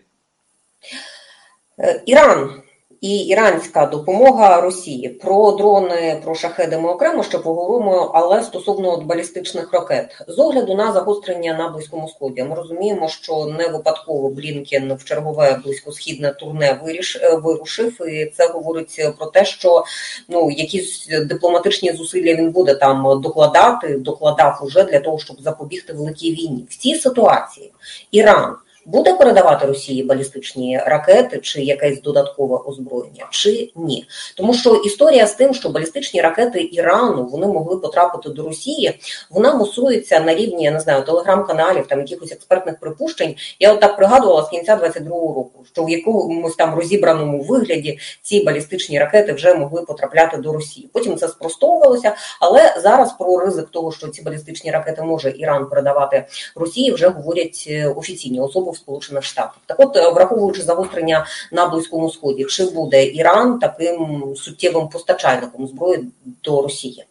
Іран 2.05 2.61
і 3.01 3.17
іранська 3.17 3.85
допомога 3.85 4.61
Росії 4.61 5.09
про 5.09 5.51
дрони, 5.51 6.21
про 6.23 6.35
шахеди 6.35 6.77
ми 6.77 6.89
окремо 6.89 7.23
ще 7.23 7.37
поговоримо, 7.37 8.11
але 8.13 8.43
стосовно 8.43 8.97
балістичних 8.97 9.73
ракет 9.73 10.21
з 10.27 10.39
огляду 10.39 10.75
на 10.75 10.91
загострення 10.91 11.53
на 11.53 11.69
близькому 11.69 12.09
сході, 12.09 12.43
ми 12.43 12.55
розуміємо, 12.55 13.09
що 13.09 13.45
не 13.45 13.67
випадково 13.67 14.29
Блінкен 14.29 14.93
в 14.93 15.03
чергове 15.03 15.59
близькосхідне 15.63 16.31
турне 16.31 16.79
виріш 16.83 17.15
е, 17.15 17.35
вирушив, 17.35 18.09
і 18.09 18.25
це 18.37 18.47
говорить 18.47 19.01
про 19.17 19.25
те, 19.25 19.45
що 19.45 19.83
ну 20.29 20.51
якісь 20.51 21.07
дипломатичні 21.07 21.91
зусилля 21.91 22.35
він 22.35 22.51
буде 22.51 22.75
там 22.75 23.21
докладати, 23.21 23.97
докладав 23.97 24.59
уже 24.63 24.83
для 24.83 24.99
того, 24.99 25.19
щоб 25.19 25.41
запобігти 25.41 25.93
великій 25.93 26.31
війні 26.31 26.65
в 26.69 26.77
цій 26.77 26.95
ситуації. 26.95 27.71
Іран 28.11 28.55
буде 28.85 29.13
передавати 29.13 29.65
Росії 29.65 30.03
балістичні 30.03 30.79
ракети 30.85 31.39
чи 31.39 31.61
якесь 31.61 32.01
додаткове 32.01 32.57
озброєння, 32.65 33.27
чи 33.31 33.71
ні, 33.75 34.05
тому 34.37 34.53
що 34.53 34.75
історія 34.75 35.27
з 35.27 35.33
тим, 35.33 35.53
що 35.53 35.69
балістичні 35.69 36.21
ракети 36.21 36.69
Ірану 36.71 37.25
вони 37.25 37.47
могли 37.47 37.77
потрапити 37.77 38.29
до 38.29 38.43
Росії, 38.43 38.99
вона 39.29 39.55
мусується 39.55 40.19
на 40.19 40.35
рівні 40.35 40.63
я 40.63 40.71
не 40.71 40.79
знаю 40.79 41.03
телеграм-каналів, 41.03 41.87
там 41.87 41.99
якихось 41.99 42.31
експертних 42.31 42.79
припущень. 42.79 43.35
Я 43.59 43.73
от 43.73 43.79
так 43.79 43.97
пригадувала 43.97 44.43
з 44.43 44.49
кінця 44.49 44.75
22-го 44.75 45.33
року, 45.33 45.65
що 45.73 45.83
в 45.83 45.89
якомусь 45.89 46.55
там 46.55 46.75
розібраному 46.75 47.41
вигляді 47.41 47.99
ці 48.21 48.43
балістичні 48.43 48.99
ракети 48.99 49.33
вже 49.33 49.53
могли 49.53 49.81
потрапляти 49.81 50.37
до 50.37 50.53
Росії. 50.53 50.89
Потім 50.93 51.17
це 51.17 51.27
спростовувалося, 51.27 52.15
але 52.39 52.75
зараз 52.83 53.13
про 53.13 53.39
ризик 53.39 53.69
того, 53.69 53.91
що 53.91 54.07
ці 54.07 54.21
балістичні 54.21 54.71
ракети 54.71 55.01
може 55.01 55.33
Іран 55.37 55.69
передавати 55.69 56.25
Росії, 56.55 56.91
вже 56.91 57.07
говорять 57.07 57.65
е, 57.69 57.87
офіційні 57.87 58.39
особи 58.39 58.71
Сполучених 58.75 59.23
Штатах. 59.23 59.57
Так, 59.65 59.79
от 59.79 59.95
е, 59.95 60.09
враховуючи 60.09 60.61
загострення 60.61 61.25
на 61.51 61.67
близькому 61.67 62.09
сході, 62.09 62.45
чи 62.45 62.65
буде 62.65 63.05
Іран 63.05 63.59
таким 63.59 64.23
суттєвим 64.35 64.87
постачальником 64.87 65.67
зброї 65.67 66.07
до 66.43 66.61
Росії? 66.61 67.05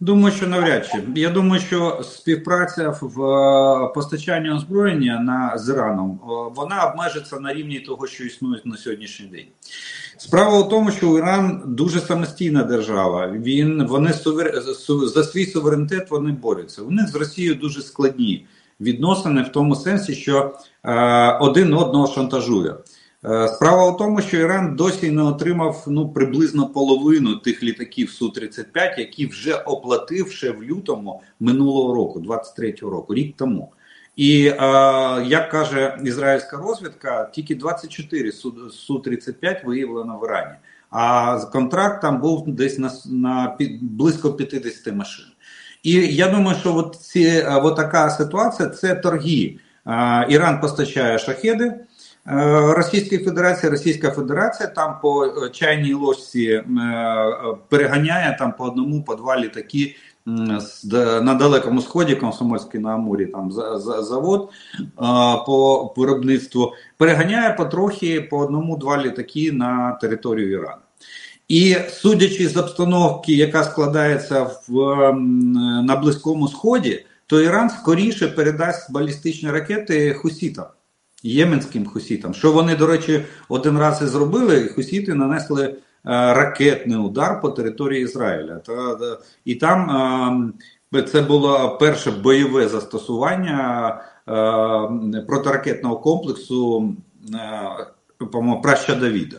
Думаю, 0.00 0.34
що 0.34 0.46
навряд 0.46 0.86
чи 0.86 1.20
я 1.20 1.30
думаю, 1.30 1.62
що 1.62 2.00
співпраця 2.02 2.98
в 3.00 3.22
е, 3.22 3.92
постачанні 3.94 4.50
озброєння 4.50 5.20
на 5.20 5.58
з 5.58 5.68
Іраном 5.68 6.20
е, 6.22 6.26
вона 6.56 6.84
обмежиться 6.84 7.40
на 7.40 7.54
рівні 7.54 7.80
того, 7.80 8.06
що 8.06 8.24
існує 8.24 8.60
на 8.64 8.76
сьогоднішній 8.76 9.26
день. 9.26 9.46
Справа 10.18 10.60
в 10.60 10.68
тому, 10.68 10.90
що 10.90 11.18
Іран 11.18 11.62
дуже 11.66 12.00
самостійна 12.00 12.62
держава. 12.62 13.26
Він 13.26 13.86
вони 13.86 14.12
сувер... 14.12 14.62
за 14.88 15.24
свій 15.24 15.46
суверенітет 15.46 16.10
вони 16.10 16.32
борються. 16.32 16.82
Них 16.82 17.08
з 17.08 17.14
Росією 17.14 17.54
дуже 17.54 17.82
складні 17.82 18.46
відносини 18.80 19.42
в 19.42 19.52
тому 19.52 19.74
сенсі, 19.74 20.14
що 20.14 20.54
один 21.40 21.74
одного 21.74 22.06
шантажує. 22.06 22.74
Справа 23.54 23.90
в 23.90 23.96
тому, 23.96 24.20
що 24.20 24.36
Іран 24.36 24.76
досі 24.76 25.10
не 25.10 25.22
отримав 25.22 25.84
ну 25.86 26.08
приблизно 26.08 26.68
половину 26.68 27.36
тих 27.36 27.62
літаків 27.62 28.10
су 28.10 28.28
35 28.28 28.98
які 28.98 29.26
вже 29.26 29.54
оплатив 29.54 30.30
ще 30.30 30.50
в 30.50 30.62
лютому 30.62 31.22
минулого 31.40 31.94
року, 31.94 32.20
23-го 32.20 32.90
року, 32.90 33.14
рік 33.14 33.34
тому. 33.36 33.72
І 34.16 34.46
е, 34.46 34.54
як 35.26 35.50
каже 35.50 35.98
ізраїльська 36.04 36.56
розвідка, 36.56 37.30
тільки 37.34 37.54
24 37.54 38.32
су 38.72 38.98
35 38.98 39.64
виявлено 39.64 40.18
в 40.18 40.24
Ірані. 40.24 40.54
А 40.90 41.38
контракт 41.52 42.02
там 42.02 42.20
був 42.20 42.48
десь 42.48 42.78
на 42.78 42.92
на 43.06 43.56
близько 43.80 44.32
50 44.32 44.94
машин. 44.94 45.26
І 45.86 46.14
я 46.14 46.28
думаю, 46.28 46.58
що 46.60 46.76
от 46.76 46.96
ці 47.00 47.42
от 47.48 47.76
така 47.76 48.10
ситуація 48.10 48.68
це 48.68 48.94
торги. 48.94 49.58
Е, 49.86 50.26
Іран 50.28 50.60
постачає 50.60 51.18
шахеди. 51.18 51.64
Е, 51.64 51.84
Російської 52.76 53.24
Федерації, 53.24 53.70
Російська 53.70 54.10
Федерація 54.10 54.68
там 54.68 55.00
по 55.02 55.32
чайній 55.48 55.94
ложці 55.94 56.44
е, 56.44 56.64
переганяє 57.68 58.36
там 58.38 58.52
по 58.58 58.64
одному, 58.64 59.02
по 59.02 59.14
два 59.14 59.40
літаки 59.40 59.96
на 61.22 61.34
далекому 61.34 61.82
сході 61.82 62.14
Комсомольський 62.14 62.80
на 62.80 62.94
Амурі, 62.94 63.26
там 63.26 63.52
завод 64.00 64.50
по 65.46 65.94
виробництву 65.96 66.72
переганяє 66.96 67.52
потрохи 67.52 68.20
по 68.20 68.38
одному-два 68.38 69.02
літаки 69.02 69.52
на 69.52 69.92
територію 69.92 70.52
Ірану. 70.52 70.85
І 71.48 71.76
судячи 71.90 72.48
з 72.48 72.56
обстановки, 72.56 73.32
яка 73.32 73.64
складається 73.64 74.50
в 74.68 75.12
на 75.82 75.96
Близькому 75.96 76.48
Сході, 76.48 77.06
то 77.26 77.40
Іран 77.40 77.70
скоріше 77.70 78.28
передасть 78.28 78.92
балістичні 78.92 79.50
ракети 79.50 80.14
хусітам, 80.14 80.66
єменським 81.22 81.86
хусітам. 81.86 82.34
Що 82.34 82.52
вони, 82.52 82.76
до 82.76 82.86
речі, 82.86 83.22
один 83.48 83.78
раз 83.78 84.02
і 84.02 84.06
зробили, 84.06 84.68
хусіти 84.68 85.14
нанесли 85.14 85.76
Е, 86.06 86.34
ракетний 86.34 86.96
удар 86.96 87.40
по 87.40 87.50
території 87.50 88.02
Ізраїля. 88.02 88.60
І 89.44 89.54
там 89.54 89.90
е, 90.94 91.02
це 91.02 91.22
було 91.22 91.76
перше 91.80 92.10
бойове 92.10 92.68
застосування 92.68 93.88
е, 94.28 95.20
протиракетного 95.20 95.96
комплексу 95.96 96.94
по-моєму, 98.32 98.62
праща 98.62 98.94
Давіда. 98.94 99.36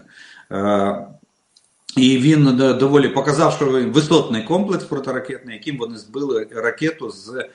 І 1.97 2.17
він 2.17 2.57
доволі 2.57 3.07
показав, 3.07 3.53
що 3.53 3.65
висотний 3.65 4.43
комплекс 4.43 4.83
протиракетний, 4.83 5.55
яким 5.55 5.77
вони 5.77 5.97
збили 5.97 6.47
ракету 6.51 7.09
з 7.09 7.45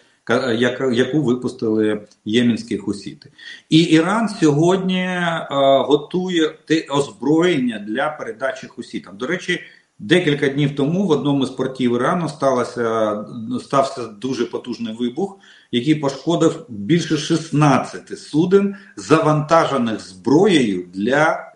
яку 0.93 1.23
випустили 1.23 2.01
ємінські 2.25 2.79
хусіти. 2.79 3.33
І 3.69 3.79
Іран 3.83 4.29
сьогодні 4.29 5.05
е, 5.05 5.47
готує 5.87 6.49
те 6.67 6.87
озброєння 6.91 7.85
для 7.89 8.11
передачі 8.11 8.67
хусітам. 8.67 9.17
До 9.17 9.27
речі, 9.27 9.61
декілька 9.99 10.49
днів 10.49 10.77
тому 10.77 11.07
в 11.07 11.11
одному 11.11 11.47
з 11.47 11.51
портів 11.51 11.95
Ірану 11.95 12.29
сталося 12.29 13.17
стався 13.61 14.07
дуже 14.07 14.45
потужний 14.45 14.97
вибух, 14.97 15.39
який 15.73 15.95
пошкодив 15.95 16.65
більше 16.69 17.17
16 17.17 18.19
суден, 18.19 18.77
завантажених 18.97 20.01
зброєю 20.01 20.87
для 20.95 21.53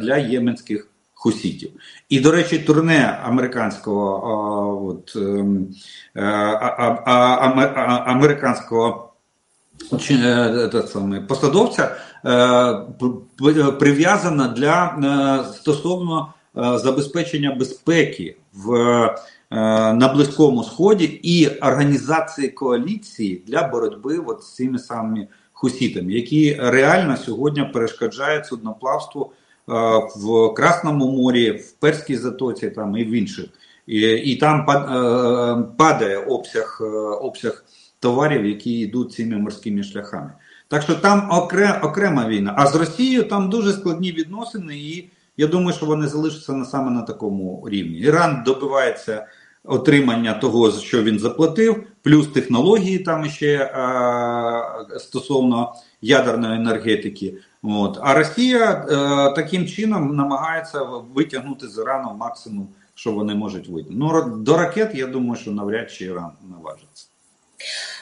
для 0.00 0.16
єменських 0.16 0.91
хусітів. 1.22 1.70
І, 2.08 2.20
до 2.20 2.30
речі, 2.30 2.58
турне 2.58 3.20
американського 3.24 4.86
от, 4.86 5.16
е, 5.16 6.22
американського 8.06 9.12
е, 10.10 10.82
саме, 10.86 11.20
посадовця 11.20 11.96
е, 12.26 13.70
прив'язана 13.78 14.48
для 14.48 15.44
стосовно 15.54 16.34
забезпечення 16.54 17.54
безпеки 17.54 18.36
в. 18.52 19.16
На 19.94 20.12
Близькому 20.14 20.64
Сході 20.64 21.04
і 21.04 21.48
організації 21.48 22.48
коаліції 22.48 23.42
для 23.46 23.68
боротьби 23.68 24.18
от 24.26 24.42
з 24.42 24.54
цими 24.54 24.78
самими 24.78 25.28
хусітами, 25.52 26.12
які 26.12 26.54
реально 26.60 27.16
сьогодні 27.16 27.64
перешкоджають 27.64 28.46
судноплавству 28.46 29.32
Е, 29.32 29.41
в 29.66 30.54
Красному 30.54 31.12
морі, 31.12 31.50
в 31.50 31.72
Перській 31.72 32.16
затоці 32.16 32.70
там 32.70 32.96
і 32.96 33.04
в 33.04 33.10
інших. 33.10 33.46
І 33.86 34.00
і 34.00 34.36
там 34.36 34.70
е, 34.70 35.74
падає 35.76 36.18
обсяг 36.18 36.78
е, 36.80 36.84
обсяг 37.20 37.64
товарів, 38.00 38.46
які 38.46 38.80
йдуть 38.80 39.12
цими 39.12 39.38
морськими 39.38 39.82
шляхами. 39.82 40.32
Так 40.68 40.82
що 40.82 40.94
там 40.94 41.28
окрем, 41.30 41.74
окрема 41.82 42.28
війна. 42.28 42.54
А 42.56 42.66
з 42.66 42.76
Росією 42.76 43.22
там 43.22 43.50
дуже 43.50 43.72
складні 43.72 44.12
відносини, 44.12 44.78
і 44.78 45.10
я 45.36 45.46
думаю, 45.46 45.76
що 45.76 45.86
вони 45.86 46.06
залишаться 46.06 46.52
на 46.52 46.64
саме 46.64 46.90
на 46.90 47.02
такому 47.02 47.68
рівні. 47.68 47.98
Іран 47.98 48.42
добивається 48.46 49.26
отримання 49.64 50.34
того, 50.34 50.70
що 50.70 51.02
він 51.02 51.18
заплатив, 51.18 51.84
плюс 52.02 52.26
технології 52.26 52.98
там 52.98 53.28
ще 53.28 53.70
а, 53.74 54.98
стосовно 54.98 55.74
ядерної 56.02 56.56
енергетики. 56.56 57.34
От. 57.62 57.98
А 58.02 58.14
Росія 58.14 58.72
е, 58.72 59.34
таким 59.34 59.66
чином 59.66 60.16
намагається 60.16 60.82
витягнути 60.82 61.68
з 61.68 61.78
Ірану 61.78 62.14
максимум, 62.14 62.68
що 62.94 63.12
вони 63.12 63.34
можуть 63.34 63.68
вийти. 63.68 63.90
Ну 63.92 64.36
до 64.36 64.56
ракет, 64.56 64.94
я 64.94 65.06
думаю, 65.06 65.40
що 65.40 65.50
навряд 65.50 65.90
чи 65.92 66.04
Іран 66.04 66.30
наважиться. 66.50 67.06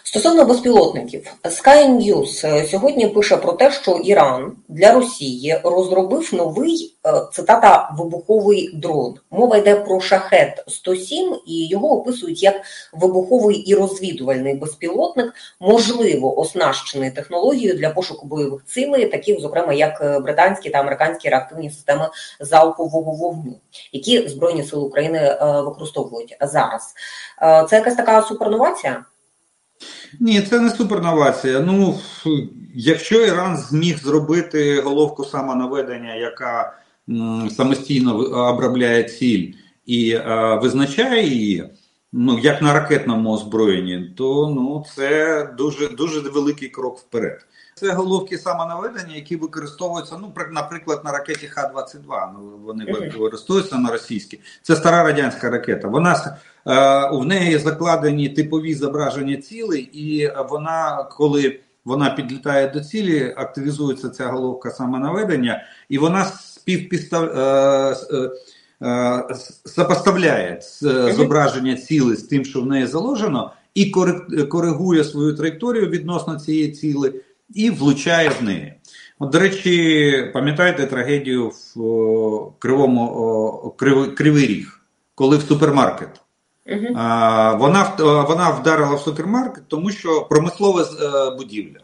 Стосовно 0.03 0.45
безпілотників, 0.45 1.33
Sky 1.45 1.89
News 1.89 2.47
е, 2.47 2.67
сьогодні 2.67 3.07
пише 3.07 3.37
про 3.37 3.53
те, 3.53 3.73
що 3.73 3.91
Іран 3.93 4.53
для 4.69 4.93
Росії 4.93 5.61
розробив 5.65 6.31
новий 6.33 6.97
е, 7.07 7.13
цитата 7.33 7.95
вибуховий 7.99 8.71
дрон. 8.75 9.15
Мова 9.31 9.57
йде 9.57 9.75
про 9.77 10.01
шахет 10.01 10.65
107 10.69 11.37
і 11.47 11.67
його 11.67 12.01
описують 12.01 12.43
як 12.43 12.55
вибуховий 12.93 13.57
і 13.57 13.75
розвідувальний 13.75 14.55
безпілотник, 14.55 15.35
можливо 15.61 16.39
оснащений 16.39 17.11
технологією 17.11 17.79
для 17.79 17.91
пошуку 17.91 18.27
бойових 18.27 18.65
цілей, 18.65 19.07
таких, 19.07 19.41
зокрема, 19.41 19.73
як 19.73 20.01
е, 20.01 20.19
британські 20.19 20.71
та 20.71 20.79
американські 20.79 21.29
реактивні 21.29 21.71
системи 21.71 22.09
залпового 22.41 23.13
вогню, 23.13 23.55
які 23.93 24.29
збройні 24.29 24.65
сили 24.65 24.83
України 24.83 25.39
використовують 25.41 26.37
зараз. 26.41 26.95
Це 27.71 27.77
якась 27.77 27.95
така 27.95 28.23
суперновація. 28.23 29.05
Ні, 30.20 30.42
це 30.42 30.61
не 30.61 30.70
суперновація. 30.70 31.61
Ну, 31.61 31.99
якщо 32.75 33.27
Іран 33.27 33.57
зміг 33.57 33.99
зробити 33.99 34.81
головку 34.81 35.25
самонаведення, 35.25 36.14
яка 36.14 36.79
м, 37.09 37.51
самостійно 37.51 38.16
обробляє 38.49 39.05
ціль 39.05 39.53
і 39.87 40.11
е, 40.11 40.59
визначає 40.62 41.27
її, 41.29 41.64
ну 42.12 42.38
як 42.38 42.62
на 42.62 42.73
ракетному 42.73 43.33
озброєнні, 43.33 44.14
то 44.16 44.53
ну 44.57 44.85
це 44.96 45.44
дуже 45.59 45.88
дуже 45.88 46.20
великий 46.20 46.68
крок 46.68 46.99
вперед. 46.99 47.46
Це 47.81 47.93
головки 47.93 48.38
самонаведення, 48.38 49.14
які 49.14 49.37
використовуються, 49.37 50.16
ну, 50.21 50.33
наприклад, 50.53 51.01
на 51.05 51.12
ракеті 51.12 51.47
Х-22. 51.47 52.29
Ну, 52.35 52.53
Вони 52.64 52.85
використовуються 52.85 53.79
на 53.79 53.90
російській. 53.90 54.40
Це 54.62 54.77
стара 54.77 55.03
радянська 55.03 55.51
ракета. 55.51 55.88
Вона 55.88 56.37
е, 56.66 57.11
в 57.12 57.25
неї 57.25 57.59
закладені 57.59 58.29
типові 58.29 58.75
зображення 58.75 59.37
цілей, 59.37 59.81
і 59.83 60.33
вона, 60.49 61.09
коли 61.11 61.61
вона 61.85 62.11
підлітає 62.11 62.69
до 62.69 62.81
цілі, 62.81 63.35
активізується 63.37 64.09
ця 64.09 64.27
головка 64.27 64.71
самонаведення, 64.71 65.62
і 65.88 65.99
вона 65.99 66.25
співпістав. 66.25 67.25
Е, 67.25 67.97
е, 68.83 69.25
Сопоставляє 69.64 70.61
зображення 71.16 71.77
цілей 71.77 72.16
з 72.16 72.23
тим, 72.23 72.45
що 72.45 72.61
в 72.61 72.66
неї 72.66 72.87
заложено, 72.87 73.53
і 73.75 73.90
коригує 74.49 75.05
свою 75.05 75.35
траєкторію 75.35 75.87
відносно 75.87 76.40
цієї 76.40 76.73
цілі, 76.73 77.12
і 77.55 77.71
влучає 77.71 78.29
в 78.29 78.43
неї. 78.43 78.75
От, 79.19 79.31
До 79.31 79.39
речі, 79.39 80.31
пам'ятаєте 80.33 80.87
трагедію 80.87 81.49
в 81.49 81.83
о, 81.83 82.53
Кривому 82.59 83.03
о, 83.03 83.71
Крив, 83.71 84.15
Кривий 84.15 84.47
Ріг, 84.47 84.81
коли 85.15 85.37
в 85.37 85.43
супермаркет. 85.43 86.21
-huh. 86.67 86.93
а, 86.97 87.55
Вона 87.55 87.95
вона 88.29 88.51
вдарила 88.51 88.95
в 88.95 89.01
супермаркет, 89.01 89.65
тому 89.69 89.91
що 89.91 90.23
промислова 90.23 90.83
е, 90.83 91.37
будівля 91.37 91.81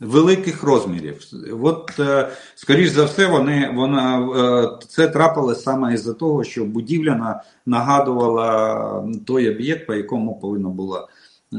великих 0.00 0.62
розмірів. 0.62 1.20
От, 1.62 2.00
е, 2.00 2.28
скоріш 2.54 2.88
за 2.88 3.04
все, 3.04 3.26
вони, 3.26 3.72
вона, 3.74 4.18
е, 4.20 4.86
це 4.88 5.08
трапилось 5.08 5.62
саме 5.62 5.94
із-за 5.94 6.12
того, 6.12 6.44
що 6.44 6.64
будівля 6.64 7.42
нагадувала 7.66 9.04
той 9.26 9.50
об'єкт, 9.50 9.86
по 9.86 9.94
якому 9.94 10.40
повинна 10.40 10.68
була 10.68 11.08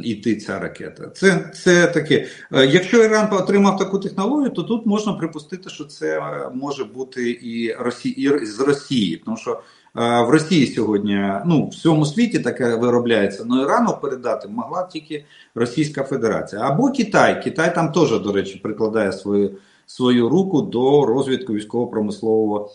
іти 0.04 0.36
ця 0.36 0.60
ракета. 0.60 1.10
Це 1.10 1.52
це 1.54 1.88
таке. 1.88 2.28
Е, 2.54 2.66
якщо 2.66 3.04
Іран 3.04 3.30
отримав 3.32 3.78
таку 3.78 4.00
технологію, 4.00 4.50
то 4.50 4.64
тут 4.64 4.86
можна 4.86 5.14
припустити, 5.14 5.70
що 5.70 5.84
це 5.84 6.22
може 6.54 6.84
бути 6.84 7.40
і 7.42 7.74
Росії 7.80 8.32
і 8.44 8.46
з 8.46 8.60
Росії, 8.60 9.22
тому 9.26 9.38
що 9.38 9.62
в 9.98 10.30
Росії 10.30 10.68
сьогодні 10.68 11.32
ну 11.46 11.66
в 11.66 11.70
всьому 11.70 12.06
світі 12.06 12.40
таке 12.40 12.76
виробляється. 12.76 13.46
але 13.50 13.62
Ірану 13.62 13.98
передати 14.02 14.48
могла 14.48 14.84
тільки 14.84 15.26
Російська 15.56 16.04
Федерація 16.04 16.62
або 16.62 16.92
Китай. 16.92 17.44
Китай 17.44 17.76
там 17.76 17.92
теж, 17.92 18.20
до 18.20 18.32
речі, 18.32 18.60
прикладає 18.64 19.12
свою 19.12 19.52
свою 19.88 20.30
руку 20.30 20.62
до 20.62 21.06
розвитку 21.06 21.54
військово-промислового 21.54 22.72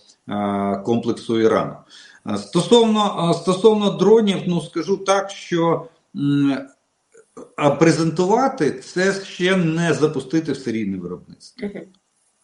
комплексу 0.84 1.40
Ірану. 1.40 1.74
Стосовно 2.36 3.34
стосовно 3.34 3.90
дронів, 3.90 4.38
ну 4.46 4.60
скажу 4.60 4.96
так, 4.96 5.30
що 5.30 5.86
презентувати 7.70 8.70
це 8.70 9.12
ще 9.24 9.56
не 9.56 9.94
запустити 9.94 10.52
в 10.52 10.56
серійне 10.56 10.98
виробництво. 10.98 11.68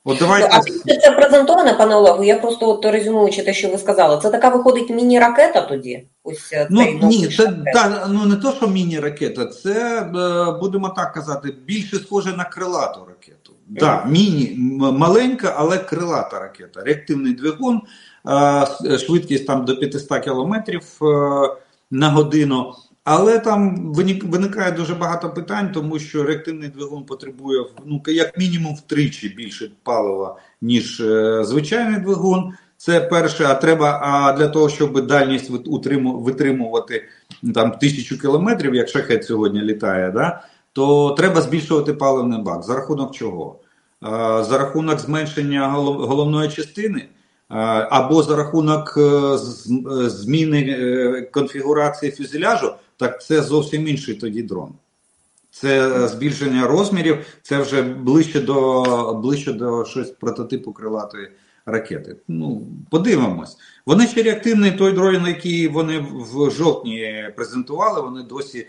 От 0.08 0.18
давайте... 0.18 0.48
Ну, 0.52 0.94
а 0.94 1.00
це 1.00 1.10
презентоване, 1.10 1.74
пане 1.74 1.94
Олегу, 1.94 2.24
я 2.24 2.38
просто 2.38 2.68
от 2.68 2.84
резюмуючи 2.84 3.42
те, 3.42 3.54
що 3.54 3.68
ви 3.68 3.78
сказали, 3.78 4.20
це 4.22 4.30
така 4.30 4.48
виходить 4.48 4.90
міні-ракета 4.90 5.60
тоді? 5.60 6.06
Ось 6.24 6.52
е, 6.52 6.66
ну, 6.70 6.98
Ні, 7.02 7.28
це 7.28 7.52
та, 7.74 8.08
ну 8.10 8.24
не 8.24 8.36
то, 8.36 8.52
що 8.52 8.68
міні-ракета, 8.68 9.46
це, 9.46 10.00
е, 10.00 10.58
будемо 10.60 10.88
так 10.88 11.12
казати, 11.12 11.54
більше 11.64 11.96
схоже 11.96 12.36
на 12.36 12.44
крилату 12.44 13.00
ракету. 13.08 13.52
Так, 13.66 13.78
да, 13.78 14.10
міні, 14.10 14.54
маленька, 14.78 15.54
але 15.56 15.78
крилата 15.78 16.38
ракета. 16.38 16.80
Реактивний 16.84 17.32
двигун, 17.32 17.80
е, 18.84 18.98
швидкість 18.98 19.46
там 19.46 19.64
до 19.64 19.76
500 19.76 20.24
кілометрів 20.24 20.82
на 21.90 22.10
годину. 22.10 22.74
Але 23.10 23.38
там 23.38 23.92
виникає 24.22 24.72
дуже 24.72 24.94
багато 24.94 25.30
питань, 25.30 25.72
тому 25.72 25.98
що 25.98 26.22
реактивний 26.22 26.68
двигун 26.68 27.04
потребує 27.04 27.64
ну 27.86 28.02
як 28.06 28.38
мінімум 28.38 28.74
втричі 28.74 29.28
більше 29.28 29.70
палива, 29.82 30.36
ніж 30.62 31.00
е, 31.00 31.44
звичайний 31.44 32.00
двигун. 32.00 32.52
Це 32.76 33.00
перше, 33.00 33.44
а 33.44 33.54
треба 33.54 34.00
а 34.02 34.32
для 34.32 34.48
того, 34.48 34.68
щоб 34.68 35.06
дальність 35.06 35.50
витримувати 36.04 37.04
там 37.54 37.70
тисячу 37.70 38.20
кілометрів, 38.20 38.74
як 38.74 38.88
шахет 38.88 39.24
сьогодні 39.24 39.60
літає, 39.60 40.10
да, 40.10 40.42
то 40.72 41.10
треба 41.10 41.40
збільшувати 41.40 41.94
паливний 41.94 42.42
бак. 42.42 42.62
За 42.62 42.74
рахунок 42.74 43.14
чого? 43.14 43.56
А, 44.00 44.44
за 44.44 44.58
рахунок 44.58 44.98
зменшення 44.98 45.68
головної 45.68 46.50
частини. 46.50 47.08
Або 47.48 48.22
за 48.22 48.36
рахунок 48.36 48.94
е, 48.96 49.38
зміни 50.08 50.60
е, 50.60 51.22
конфігурації 51.22 52.12
фюзеляжу, 52.12 52.74
так 52.96 53.22
це 53.22 53.42
зовсім 53.42 53.88
інший 53.88 54.14
тоді 54.14 54.42
дрон. 54.42 54.72
Це 55.50 56.08
збільшення 56.08 56.66
розмірів, 56.66 57.18
це 57.42 57.58
вже 57.58 57.82
ближче 57.82 58.40
до 58.40 59.20
ближче 59.22 59.52
до 59.52 59.84
щось 59.84 60.10
прототипу 60.10 60.72
крилатої 60.72 61.28
ракети. 61.66 62.16
Ну, 62.28 62.66
подивимось. 62.90 63.56
Вони 63.86 64.06
ще 64.06 64.22
реактивний 64.22 64.72
той 64.72 64.92
дрон, 64.92 65.26
який 65.26 65.68
вони 65.68 66.06
в 66.12 66.50
жовтні 66.50 67.30
презентували, 67.36 68.00
вони 68.00 68.22
досі. 68.22 68.66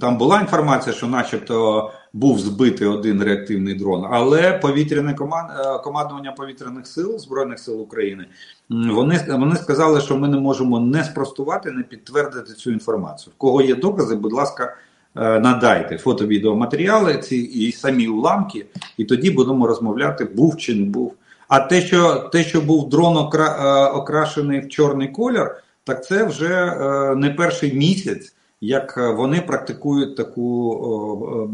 Там 0.00 0.18
була 0.18 0.40
інформація, 0.40 0.94
що 0.94 1.06
начебто 1.06 1.90
був 2.12 2.38
збитий 2.38 2.88
один 2.88 3.22
реактивний 3.22 3.74
дрон, 3.74 4.06
але 4.10 4.52
повітряне 4.52 5.14
команд... 5.14 5.50
Е, 5.50 5.78
командування 5.78 6.32
повітряних 6.32 6.86
сил 6.86 7.18
Збройних 7.18 7.58
сил 7.58 7.80
України 7.80 8.26
вони 8.70 9.26
вони 9.28 9.56
сказали, 9.56 10.00
що 10.00 10.16
ми 10.16 10.28
не 10.28 10.36
можемо 10.36 10.80
не 10.80 11.04
спростувати, 11.04 11.70
не 11.70 11.82
підтвердити 11.82 12.52
цю 12.52 12.70
інформацію. 12.70 13.32
В 13.36 13.38
кого 13.38 13.62
є 13.62 13.74
докази, 13.74 14.16
будь 14.16 14.32
ласка, 14.32 14.76
е, 15.16 15.40
надайте 15.40 15.98
фото-відеоматеріали 15.98 17.18
ці 17.18 17.36
і 17.36 17.72
самі 17.72 18.08
уламки, 18.08 18.66
і 18.96 19.04
тоді 19.04 19.30
будемо 19.30 19.66
розмовляти, 19.66 20.24
був 20.24 20.56
чи 20.56 20.74
не 20.74 20.84
був. 20.84 21.14
А 21.48 21.60
те, 21.60 21.80
що 21.80 22.14
те, 22.14 22.44
що 22.44 22.60
був 22.60 22.88
дрон 22.88 23.16
окра... 23.16 23.56
Е, 23.60 23.90
окрашений 23.90 24.60
в 24.60 24.68
чорний 24.68 25.08
колір, 25.08 25.56
так 25.84 26.04
це 26.04 26.24
вже 26.24 26.74
не 27.16 27.30
перший 27.30 27.74
місяць 27.74 28.35
як 28.60 28.94
е, 28.98 29.10
вони 29.10 29.40
практикують 29.40 30.16
таку 30.16 31.48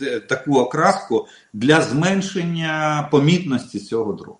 е, 0.00 0.20
таку 0.20 0.58
окраску 0.58 1.26
для 1.52 1.80
зменшення 1.82 3.08
помітності 3.10 3.80
цього 3.80 4.12
другу. 4.12 4.38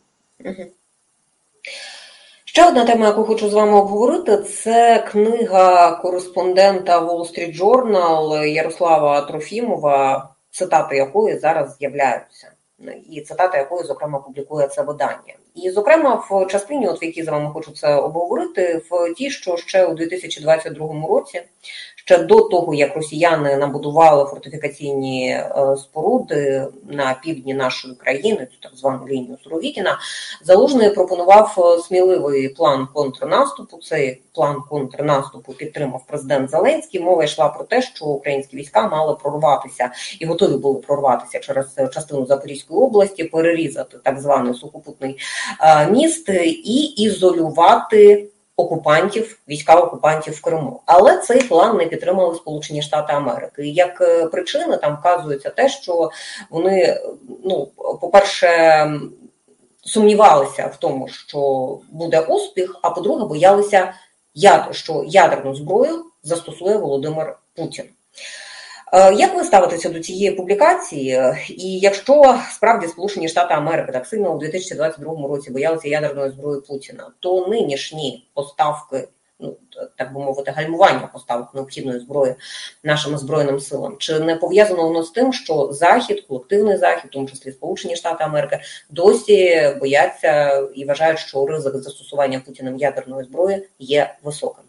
Ще 2.45 2.69
одна 2.69 2.85
тема, 2.85 3.07
яку 3.07 3.25
хочу 3.25 3.49
з 3.49 3.55
вами 3.55 3.73
обговорити, 3.73 4.37
це 4.37 5.07
книга 5.09 5.97
кореспондента 5.97 7.01
Wall 7.01 7.21
Street 7.21 7.61
Journal 7.61 8.45
Ярослава 8.45 9.21
Трофімова, 9.21 10.29
цитати 10.51 10.97
якої 10.97 11.39
зараз 11.39 11.77
з'являються, 11.77 12.53
і 13.11 13.21
цитата 13.21 13.59
якої, 13.59 13.85
зокрема, 13.85 14.19
публікує 14.19 14.69
це 14.69 14.83
видання. 14.83 15.35
І, 15.55 15.71
зокрема, 15.71 16.14
в 16.31 16.47
частині, 16.47 16.88
от 16.88 17.03
в 17.03 17.05
якій 17.05 17.23
з 17.23 17.29
вами 17.29 17.51
хочу 17.51 17.73
це 17.73 17.95
обговорити, 17.95 18.83
в 18.91 19.14
ті, 19.14 19.31
що 19.31 19.57
ще 19.57 19.87
у 19.87 19.95
2022 19.95 21.07
році 21.09 21.43
ще 22.09 22.18
до 22.18 22.40
того, 22.40 22.75
як 22.75 22.97
росіяни 22.97 23.57
набудували 23.57 24.25
фортифікаційні 24.25 25.31
е, 25.31 25.77
споруди 25.77 26.66
на 26.88 27.21
півдні 27.23 27.55
нашої 27.55 27.94
країни, 27.94 28.49
цю 28.53 28.61
так 28.61 28.77
звану 28.77 29.09
лінію 29.09 29.38
Суровікіна, 29.44 29.99
Залужний 30.42 30.90
пропонував 30.90 31.55
е, 31.59 31.83
сміливий 31.83 32.49
план 32.49 32.88
контрнаступу. 32.94 33.79
Цей 33.83 34.23
план 34.35 34.57
контрнаступу 34.71 35.53
підтримав 35.53 36.03
президент 36.07 36.51
Зеленський. 36.51 37.01
Мова 37.01 37.25
йшла 37.25 37.49
про 37.49 37.64
те, 37.64 37.83
що 37.83 38.05
українські 38.05 38.57
війська 38.57 38.88
мали 38.88 39.14
прорватися 39.14 39.90
і 40.21 40.27
готові 40.27 40.57
були 40.57 40.81
прорватися 40.81 41.38
через 41.38 41.66
частину 41.94 42.27
Запорізької 42.27 42.81
області, 42.81 43.25
перерізати 43.25 43.99
так 44.05 44.21
званий 44.21 44.55
сухопутний 44.55 45.18
е, 45.61 45.90
міст 45.90 46.29
і 46.64 46.83
ізолювати 46.83 48.29
окупантів, 48.59 49.38
війська 49.49 49.75
окупантів 49.75 50.35
в 50.35 50.40
Криму. 50.40 50.81
Але 50.87 51.18
цей 51.18 51.42
план 51.42 51.77
не 51.77 51.87
підтримали 51.87 52.35
Сполучені 52.35 52.83
Штати 52.83 53.12
Америки. 53.12 53.68
Як 53.68 54.01
е, 54.01 54.27
причина 54.27 54.77
там 54.77 54.97
вказується 54.97 55.51
те, 55.51 55.68
що 55.68 56.11
вони, 56.51 57.01
ну, 57.44 57.68
по-перше, 58.01 58.49
сумнівалися 59.85 60.66
в 60.66 60.77
тому, 60.77 61.09
що 61.09 61.79
буде 61.90 62.21
успіх, 62.21 62.77
а 62.83 62.90
по-друге, 62.90 63.25
боялися, 63.25 63.92
що 64.71 65.05
ядерну 65.07 65.55
зброю 65.55 66.05
застосує 66.23 66.77
Володимир 66.77 67.38
Путін. 67.57 67.85
Е, 68.92 69.14
як 69.14 69.35
ви 69.35 69.44
ставитеся 69.44 69.88
до 69.88 70.01
цієї 70.01 70.31
публікації? 70.31 71.20
І 71.48 71.79
якщо 71.79 72.38
справді 72.51 72.87
Сполучені 72.87 73.29
Штати 73.29 73.55
Америки 73.55 73.92
так 73.92 74.07
сильно 74.07 74.35
у 74.35 74.38
2022 74.38 75.29
році 75.29 75.51
боялися 75.51 75.88
ядерної 75.88 76.31
зброї 76.31 76.61
Путіна, 76.61 77.11
то 77.20 77.46
нинішні 77.46 78.29
поставки, 78.35 79.09
ну 79.40 79.57
так 79.96 80.14
би 80.14 80.20
мовити, 80.20 80.51
гальмування 80.51 81.11
поставок 81.12 81.55
необхідної 81.55 82.01
зброї 82.01 82.35
нашим 82.85 83.18
збройним 83.18 83.61
силам, 83.61 83.96
чи 83.98 84.20
не 84.20 84.37
пов'язано 84.37 84.83
воно 84.83 85.03
з 85.03 85.11
тим, 85.11 85.33
що 85.33 85.68
захід, 85.72 86.24
колективний 86.29 86.77
захід, 86.77 87.11
в 87.11 87.12
тому 87.12 87.29
числі 87.29 87.53
Сполучені 87.53 87.96
Штати 87.96 88.24
Америки, 88.24 88.61
досі 88.90 89.72
бояться 89.81 90.59
і 90.74 90.85
вважають, 90.85 91.18
що 91.18 91.46
ризик 91.46 91.77
застосування 91.77 92.42
Путіним 92.46 92.77
ядерної 92.77 93.24
зброї 93.24 93.68
є 93.79 94.14
високим? 94.22 94.64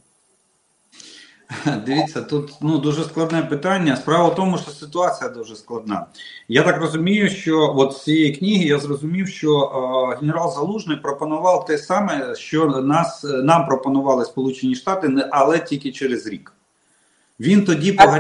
Дивіться, 1.86 2.22
тут 2.22 2.54
ну 2.62 2.78
дуже 2.78 3.04
складне 3.04 3.42
питання. 3.42 3.96
Справа 3.96 4.30
в 4.30 4.36
тому, 4.36 4.58
що 4.58 4.72
ситуація 4.72 5.30
дуже 5.30 5.56
складна. 5.56 6.06
Я 6.48 6.64
так 6.64 6.82
розумію, 6.82 7.30
що 7.30 7.74
от 7.78 7.94
з 7.94 8.04
цієї 8.04 8.36
книги 8.36 8.64
я 8.64 8.80
зрозумів, 8.80 9.28
що 9.28 9.62
е, 9.62 10.18
генерал 10.22 10.54
Залужний 10.54 10.98
пропонував 10.98 11.66
те 11.66 11.78
саме, 11.78 12.36
що 12.36 12.66
нас 12.68 13.24
нам 13.24 13.68
пропонували 13.68 14.26
Сполучені 14.26 14.76
Штати, 14.76 15.28
але 15.32 15.60
тільки 15.60 15.92
через 15.92 16.28
рік. 16.28 16.54
Він 17.40 17.66
тоді 17.66 17.92
по 17.92 18.04
а 18.04 18.20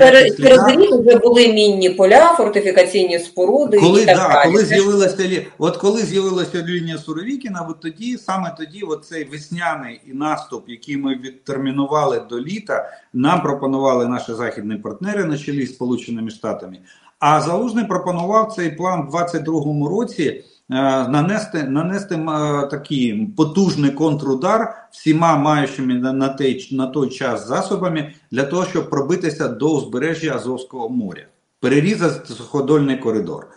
рік 0.71 0.91
вже 0.91 1.17
були 1.17 1.53
мінні 1.53 1.89
поля, 1.89 2.34
фортифікаційні 2.38 3.19
споруди. 3.19 3.79
Коли 3.79 4.01
і 4.01 4.05
так 4.05 4.17
да, 4.17 4.27
далі. 4.27 4.51
коли 4.51 4.65
з'явилася 4.65 5.27
лі... 5.27 5.47
от 5.58 5.77
коли 5.77 6.01
з'явилася 6.01 6.63
лінія 6.63 6.97
Суровікіна, 6.97 7.67
от 7.69 7.79
тоді 7.79 8.17
саме 8.17 8.55
тоді, 8.58 8.82
от 8.82 9.05
цей 9.05 9.23
весняний 9.23 10.01
наступ, 10.08 10.69
який 10.69 10.97
ми 10.97 11.15
відтермінували 11.15 12.21
до 12.29 12.39
літа, 12.39 12.89
нам 13.13 13.41
пропонували 13.41 14.08
наші 14.08 14.34
західні 14.34 14.75
партнери 14.75 15.25
на 15.25 15.38
чолі 15.38 15.65
з 15.65 15.73
Сполученими 15.73 16.29
Штатами. 16.29 16.77
А 17.19 17.41
Залужний 17.41 17.86
пропонував 17.86 18.53
цей 18.55 18.71
план 18.71 19.10
в 19.12 19.15
22-му 19.15 19.89
році. 19.89 20.43
Е, 20.71 21.08
нанести 21.08 21.63
нанести 21.63 22.15
е, 22.15 22.67
такий 22.67 23.25
потужний 23.38 23.91
контрудар 23.91 24.88
всіма 24.91 25.38
маючими 25.38 25.93
на 25.93 26.29
той, 26.29 26.69
на 26.71 26.88
той 26.88 27.10
час 27.10 27.47
засобами 27.47 28.13
для 28.32 28.43
того, 28.43 28.65
щоб 28.65 28.89
пробитися 28.89 29.47
до 29.47 29.75
узбережжя 29.75 30.36
Азовського 30.36 30.89
моря, 30.89 31.25
перерізати 31.60 32.34
суходольний 32.34 32.97
коридор. 32.97 33.47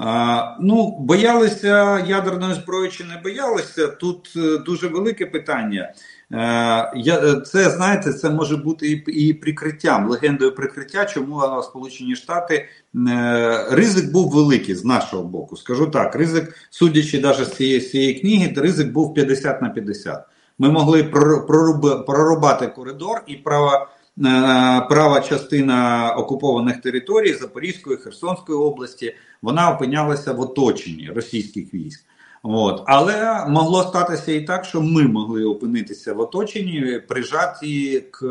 Е, 0.00 0.04
ну, 0.60 0.96
Боялися 1.00 1.98
ядерної 1.98 2.54
зброї 2.54 2.90
чи 2.90 3.04
не 3.04 3.16
боялися? 3.16 3.88
Тут 3.88 4.32
дуже 4.66 4.88
велике 4.88 5.26
питання. 5.26 5.92
Я 6.94 7.40
це 7.46 7.70
знаєте, 7.70 8.12
це 8.12 8.30
може 8.30 8.56
бути 8.56 8.88
і 8.90 9.12
і 9.12 9.34
прикриттям, 9.34 10.08
легендою 10.08 10.54
прикриття, 10.54 11.04
чому 11.04 11.62
Сполучені 11.62 12.16
Штати 12.16 12.68
ризик 13.70 14.12
був 14.12 14.30
великий 14.30 14.74
з 14.74 14.84
нашого 14.84 15.22
боку. 15.22 15.56
Скажу 15.56 15.86
так, 15.86 16.14
ризик, 16.14 16.54
судячи 16.70 17.20
навіть 17.20 17.44
з 17.44 17.56
цієї, 17.56 17.80
з 17.80 17.90
цієї 17.90 18.14
книги, 18.14 18.54
ризик 18.56 18.92
був 18.92 19.14
50 19.14 19.62
на 19.62 19.68
50. 19.68 20.24
Ми 20.58 20.70
могли 20.70 21.04
прорубати 22.06 22.66
коридор 22.66 23.22
і 23.26 23.34
права. 23.34 23.88
Права 24.88 25.20
частина 25.20 26.10
окупованих 26.18 26.80
територій 26.80 27.32
Запорізької 27.32 27.96
Херсонської 27.96 28.58
області 28.58 29.14
вона 29.42 29.70
опинялася 29.70 30.32
в 30.32 30.40
оточенні 30.40 31.10
російських 31.14 31.74
військ. 31.74 32.04
От. 32.42 32.82
Але 32.86 33.46
могло 33.48 33.82
статися 33.82 34.32
і 34.32 34.40
так, 34.40 34.64
що 34.64 34.80
ми 34.80 35.02
могли 35.02 35.44
опинитися 35.44 36.14
в 36.14 36.20
оточенні, 36.20 37.00
прижаті 37.08 38.04
к 38.10 38.26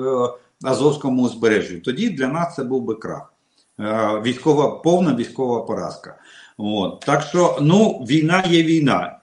Азовському 0.64 1.24
узбережжю. 1.24 1.80
Тоді 1.80 2.10
для 2.10 2.28
нас 2.28 2.56
це 2.56 2.64
був 2.64 2.84
би 2.84 2.96
крах. 2.96 3.34
Е, 3.80 4.22
військова, 4.26 4.70
повна 4.70 5.16
військова 5.16 5.62
поразка. 5.62 6.16
От. 6.58 7.00
Так 7.00 7.22
що 7.22 7.58
ну, 7.62 8.06
війна 8.10 8.44
є 8.48 8.64
війна. 8.64 9.18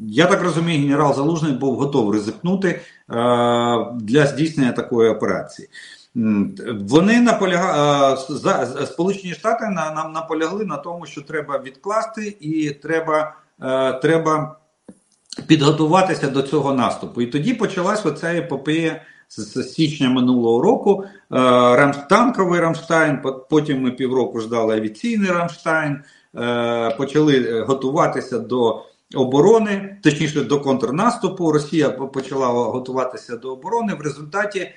Я 0.00 0.26
так 0.26 0.42
розумію, 0.42 0.82
генерал 0.82 1.14
Залужний 1.14 1.52
був 1.52 1.76
готовий 1.76 2.18
ризикнути 2.18 2.68
е, 2.68 2.80
для 3.94 4.26
здійснення 4.26 4.72
такої 4.72 5.10
операції. 5.10 5.68
Вони 6.80 7.20
наполягали 7.20 8.16
е, 8.80 8.86
Сполучені 8.86 9.34
Штати 9.34 9.68
нам 9.68 10.12
наполягли 10.12 10.64
на 10.64 10.76
тому, 10.76 11.06
що 11.06 11.20
треба 11.22 11.58
відкласти 11.58 12.36
і 12.40 12.70
треба 12.70 13.34
Е, 13.34 13.41
треба 14.02 14.56
підготуватися 15.46 16.28
до 16.28 16.42
цього 16.42 16.74
наступу. 16.74 17.22
І 17.22 17.26
тоді 17.26 17.54
почалась 17.54 18.06
оця 18.06 18.34
епопея 18.34 19.02
з 19.28 19.62
січня 19.62 20.10
минулого 20.10 20.62
року. 20.62 21.04
Е, 21.32 22.04
танковий 22.08 22.60
Рамштайн, 22.60 23.18
потім 23.50 23.82
ми 23.82 23.90
півроку 23.90 24.40
ждали 24.40 24.76
авіаційний 24.76 25.30
Рамштайн, 25.30 26.02
е, 26.36 26.90
почали 26.90 27.60
готуватися 27.62 28.38
до. 28.38 28.82
Оборони, 29.14 29.96
точніше 30.02 30.40
до 30.40 30.60
контрнаступу, 30.60 31.52
Росія 31.52 31.90
почала 31.90 32.46
готуватися 32.46 33.36
до 33.36 33.52
оборони. 33.52 33.94
В 33.94 34.00
результаті 34.00 34.70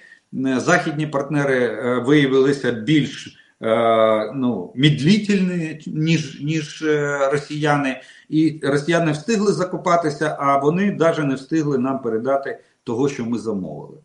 західні 0.57 1.07
партнери 1.07 1.79
виявилися 2.05 2.71
більш 2.71 3.37
Е, 3.37 3.44
ну, 3.61 4.73
медлительні, 4.75 5.79
ніж 5.87 6.41
ніж 6.41 6.81
е, 6.81 7.29
росіяни, 7.31 8.01
і 8.29 8.59
росіяни 8.63 9.11
встигли 9.11 9.53
закопатися, 9.53 10.37
а 10.39 10.57
вони 10.57 10.91
навіть 10.91 11.25
не 11.25 11.35
встигли 11.35 11.77
нам 11.77 12.01
передати 12.01 12.59
того, 12.83 13.09
що 13.09 13.25
ми 13.25 13.37
замовили. 13.37 13.97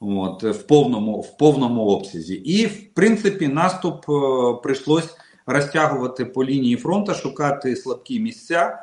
От, 0.00 0.44
В 0.44 0.62
повному 0.62 1.20
в 1.20 1.36
повному 1.36 1.82
обсязі. 1.86 2.34
І, 2.34 2.66
в 2.66 2.94
принципі, 2.94 3.48
наступ 3.48 4.04
е, 4.10 4.12
прийшлось 4.62 5.16
розтягувати 5.46 6.24
по 6.24 6.44
лінії 6.44 6.76
фронту, 6.76 7.14
шукати 7.14 7.76
слабкі 7.76 8.20
місця. 8.20 8.78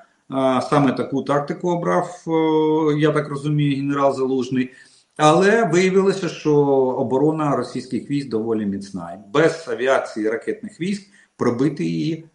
Саме 0.69 0.91
таку 0.91 1.21
тактику 1.21 1.69
обрав, 1.69 2.23
я 2.97 3.11
так 3.11 3.29
розумію, 3.29 3.75
генерал 3.75 4.15
Залужний. 4.15 4.71
Але 5.17 5.63
виявилося, 5.63 6.29
що 6.29 6.55
оборона 6.97 7.55
російських 7.55 8.09
військ 8.09 8.29
доволі 8.29 8.65
міцна. 8.65 9.19
Без 9.33 9.67
авіації 9.67 10.29
ракетних 10.29 10.81
військ 10.81 11.09
пробити 11.37 11.85
її 11.85 12.25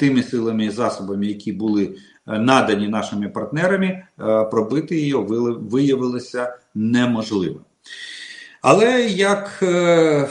тими 0.00 0.22
силами 0.22 0.64
і 0.64 0.70
засобами, 0.70 1.26
які 1.26 1.52
були 1.52 1.84
е, 2.26 2.38
надані 2.38 2.88
нашими 2.88 3.28
партнерами, 3.28 3.86
е, 3.86 4.04
пробити 4.44 4.96
її 4.96 5.14
виявилося 5.60 6.56
неможливо. 6.74 7.60
Але 8.62 9.02
як 9.06 9.58
е, 9.62 10.28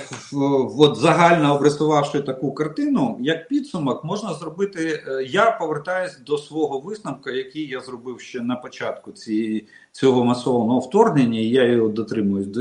от 0.78 0.98
загально 0.98 1.56
обрисувавши 1.56 2.22
таку 2.22 2.52
картину, 2.52 3.18
як 3.22 3.48
підсумок, 3.48 4.04
можна 4.04 4.34
зробити. 4.34 5.04
Е, 5.08 5.24
я 5.24 5.52
повертаюсь 5.52 6.20
до 6.26 6.38
свого 6.38 6.80
висновку, 6.80 7.30
який 7.30 7.68
я 7.68 7.82
зробив 7.82 8.20
ще 8.20 8.42
на 8.42 8.56
початку 8.56 9.12
цієї, 9.12 9.68
цього 9.92 10.26
масового 10.26 10.80
вторгнення, 10.80 11.39
і 11.39 11.50
я 11.50 11.63
його 11.63 11.89
дотримуюсь 11.89 12.58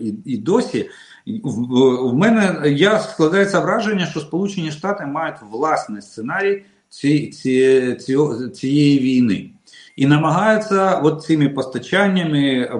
і, 0.00 0.14
і 0.24 0.36
досі. 0.36 0.88
В, 1.26 2.14
мене 2.14 2.70
я 2.70 2.98
складається 2.98 3.60
враження, 3.60 4.06
що 4.06 4.20
Сполучені 4.20 4.70
Штати 4.70 5.06
мають 5.06 5.36
власний 5.50 6.02
сценарій 6.02 6.64
ці, 6.88 7.26
ці, 7.26 7.94
ці, 7.94 8.16
цієї 8.54 8.98
війни 8.98 9.53
і 9.96 10.06
намагаються 10.06 10.98
от 10.98 11.22
цими 11.22 11.48
постачаннями 11.48 12.70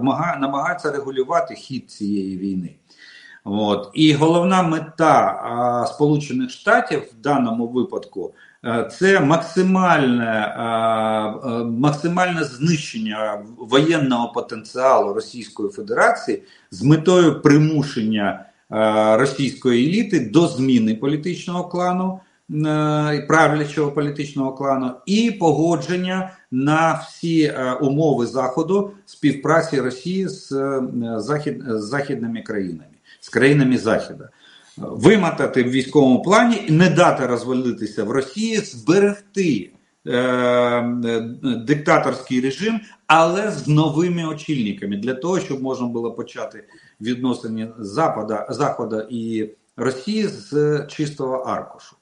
намагаються 0.40 0.90
регулювати 0.90 1.54
хід 1.54 1.90
цієї 1.90 2.38
війни. 2.38 2.74
От. 3.44 3.90
І 3.94 4.12
головна 4.12 4.62
мета 4.62 5.86
Сполучених 5.94 6.50
Штатів 6.50 7.02
в 7.12 7.22
даному 7.22 7.66
випадку 7.66 8.34
а, 8.62 8.82
це 8.82 9.20
максимальне 9.20 10.54
а, 10.56 11.64
максимальне 11.64 12.44
знищення 12.44 13.42
воєнного 13.58 14.32
потенціалу 14.32 15.12
Російської 15.12 15.68
Федерації 15.68 16.42
з 16.70 16.82
метою 16.82 17.42
примушення 17.42 18.44
російської 19.18 19.88
еліти 19.88 20.20
до 20.20 20.46
зміни 20.46 20.94
політичного 20.94 21.64
клану. 21.64 22.20
Е, 22.50 23.24
правлячого 23.28 23.92
політичного 23.92 24.52
клану 24.52 24.90
і 25.06 25.30
погодження 25.30 26.30
на 26.50 26.92
всі 26.92 27.42
е, 27.42 27.72
умови 27.72 28.26
заходу 28.26 28.90
співпраці 29.06 29.80
Росії 29.80 30.28
з 30.28 30.52
е, 30.52 30.82
захід, 31.16 31.62
з 31.66 31.84
західними 31.84 32.42
країнами, 32.42 32.94
з 33.20 33.28
країнами 33.28 33.78
Заходу. 33.78 34.24
Вимотати 34.76 35.62
в 35.62 35.70
військовому 35.70 36.22
плані 36.22 36.64
і 36.68 36.72
не 36.72 36.90
дати 36.90 37.26
розвалитися 37.26 38.04
в 38.04 38.10
Росії, 38.10 38.56
зберегти 38.56 39.70
е, 40.06 40.82
диктаторський 41.42 42.40
режим, 42.40 42.80
але 43.06 43.50
з 43.50 43.68
новими 43.68 44.26
очільниками 44.26 44.96
для 44.96 45.14
того, 45.14 45.40
щоб 45.40 45.62
можна 45.62 45.86
було 45.86 46.12
почати 46.12 46.64
відносини 47.00 47.68
Запада, 47.78 48.46
Заходу 48.50 49.02
і 49.10 49.50
Росії 49.76 50.28
з 50.28 50.80
чистого 50.88 51.34
аркушу. 51.36 51.96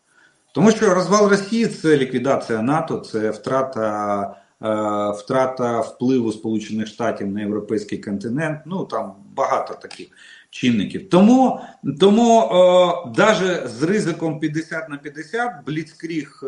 Тому 0.52 0.70
що 0.70 0.94
розвал 0.94 1.28
Росії 1.28 1.66
це 1.66 1.96
ліквідація 1.96 2.62
НАТО, 2.62 2.98
це 2.98 3.30
втрата 3.30 4.36
е, 4.62 5.10
втрата 5.18 5.80
впливу 5.80 6.32
Сполучених 6.32 6.86
Штатів 6.86 7.26
на 7.26 7.40
європейський 7.40 7.98
континент. 7.98 8.60
Ну 8.66 8.84
там 8.84 9.14
багато 9.34 9.74
таких 9.74 10.08
чинників. 10.50 11.08
Тому 11.10 11.60
тому 12.00 12.50
навіть 13.16 13.68
з 13.68 13.82
ризиком 13.82 14.40
50 14.40 14.88
на 14.88 14.96
50 14.96 15.52
бліцкріг 15.66 16.40
е, 16.42 16.46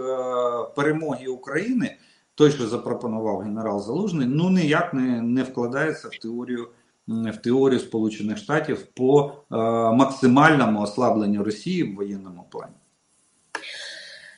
перемоги 0.76 1.26
України, 1.26 1.96
той, 2.34 2.50
що 2.50 2.66
запропонував 2.66 3.38
генерал 3.38 3.82
Залужний, 3.82 4.26
ну 4.26 4.50
ніяк 4.50 4.94
не, 4.94 5.22
не 5.22 5.42
вкладається 5.42 6.08
в 6.08 6.16
теорію. 6.16 6.68
В 7.08 7.36
теорію 7.36 7.80
Сполучених 7.80 8.38
Штатів 8.38 8.82
по 8.94 9.32
е, 9.52 9.56
максимальному 9.96 10.80
ослабленню 10.80 11.44
Росії 11.44 11.82
в 11.82 11.96
воєнному 11.96 12.46
плані. 12.50 12.63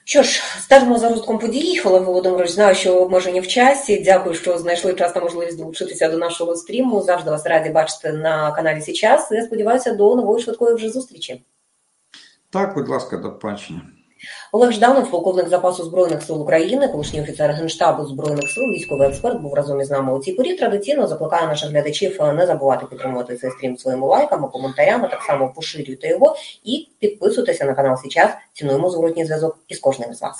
Що 0.08 0.22
ж, 0.22 0.42
стежимо 0.60 0.98
за 0.98 1.08
розвитком 1.08 1.38
подій. 1.38 1.80
Олег 1.84 2.02
Володимирович, 2.02 2.50
знаю, 2.50 2.74
що 2.74 2.96
обмежені 2.96 3.40
в 3.40 3.46
часі. 3.46 4.02
Дякую, 4.04 4.34
що 4.34 4.58
знайшли 4.58 4.94
час 4.94 5.12
та 5.12 5.20
можливість 5.20 5.58
долучитися 5.58 6.08
до 6.08 6.18
нашого 6.18 6.56
стріму. 6.56 7.02
Завжди 7.02 7.30
вас 7.30 7.46
раді 7.46 7.70
бачити 7.70 8.12
на 8.12 8.52
каналі 8.52 8.80
Січас. 8.80 9.28
Я 9.30 9.42
сподіваюся, 9.42 9.94
до 9.94 10.16
нової 10.16 10.42
швидкої 10.42 10.74
вже 10.74 10.90
зустрічі. 10.90 11.42
Так, 12.50 12.74
будь 12.74 12.88
ласка, 12.88 13.16
до 13.16 13.32
побачення. 13.32 13.80
Олег 14.52 14.72
Жданов, 14.72 15.10
полковник 15.10 15.48
запасу 15.48 15.84
збройних 15.84 16.22
сил 16.22 16.42
України, 16.42 16.88
колишній 16.88 17.20
офіцер 17.20 17.50
генштабу 17.50 18.04
збройних 18.04 18.50
сил, 18.50 18.64
військовий 18.64 19.08
експерт, 19.08 19.40
був 19.40 19.54
разом 19.54 19.80
із 19.80 19.90
нами 19.90 20.18
у 20.18 20.18
цій 20.18 20.32
порі. 20.32 20.54
Традиційно 20.54 21.06
закликає 21.06 21.46
наших 21.46 21.70
глядачів 21.70 22.18
не 22.34 22.46
забувати 22.46 22.86
підтримувати 22.86 23.36
цей 23.36 23.50
стрім 23.50 23.78
своїми 23.78 24.06
лайками, 24.06 24.48
коментарями. 24.48 25.08
Так 25.08 25.22
само 25.22 25.52
поширюйте 25.56 26.08
його 26.08 26.36
і 26.64 26.88
підписуйтеся 26.98 27.64
на 27.64 27.74
канал 27.74 27.96
Сейчас. 27.96 28.30
Цінуємо 28.52 28.90
зворотній 28.90 29.24
зв'язок 29.24 29.58
із 29.68 29.78
кожним 29.78 30.14
з 30.14 30.22
вас. 30.22 30.36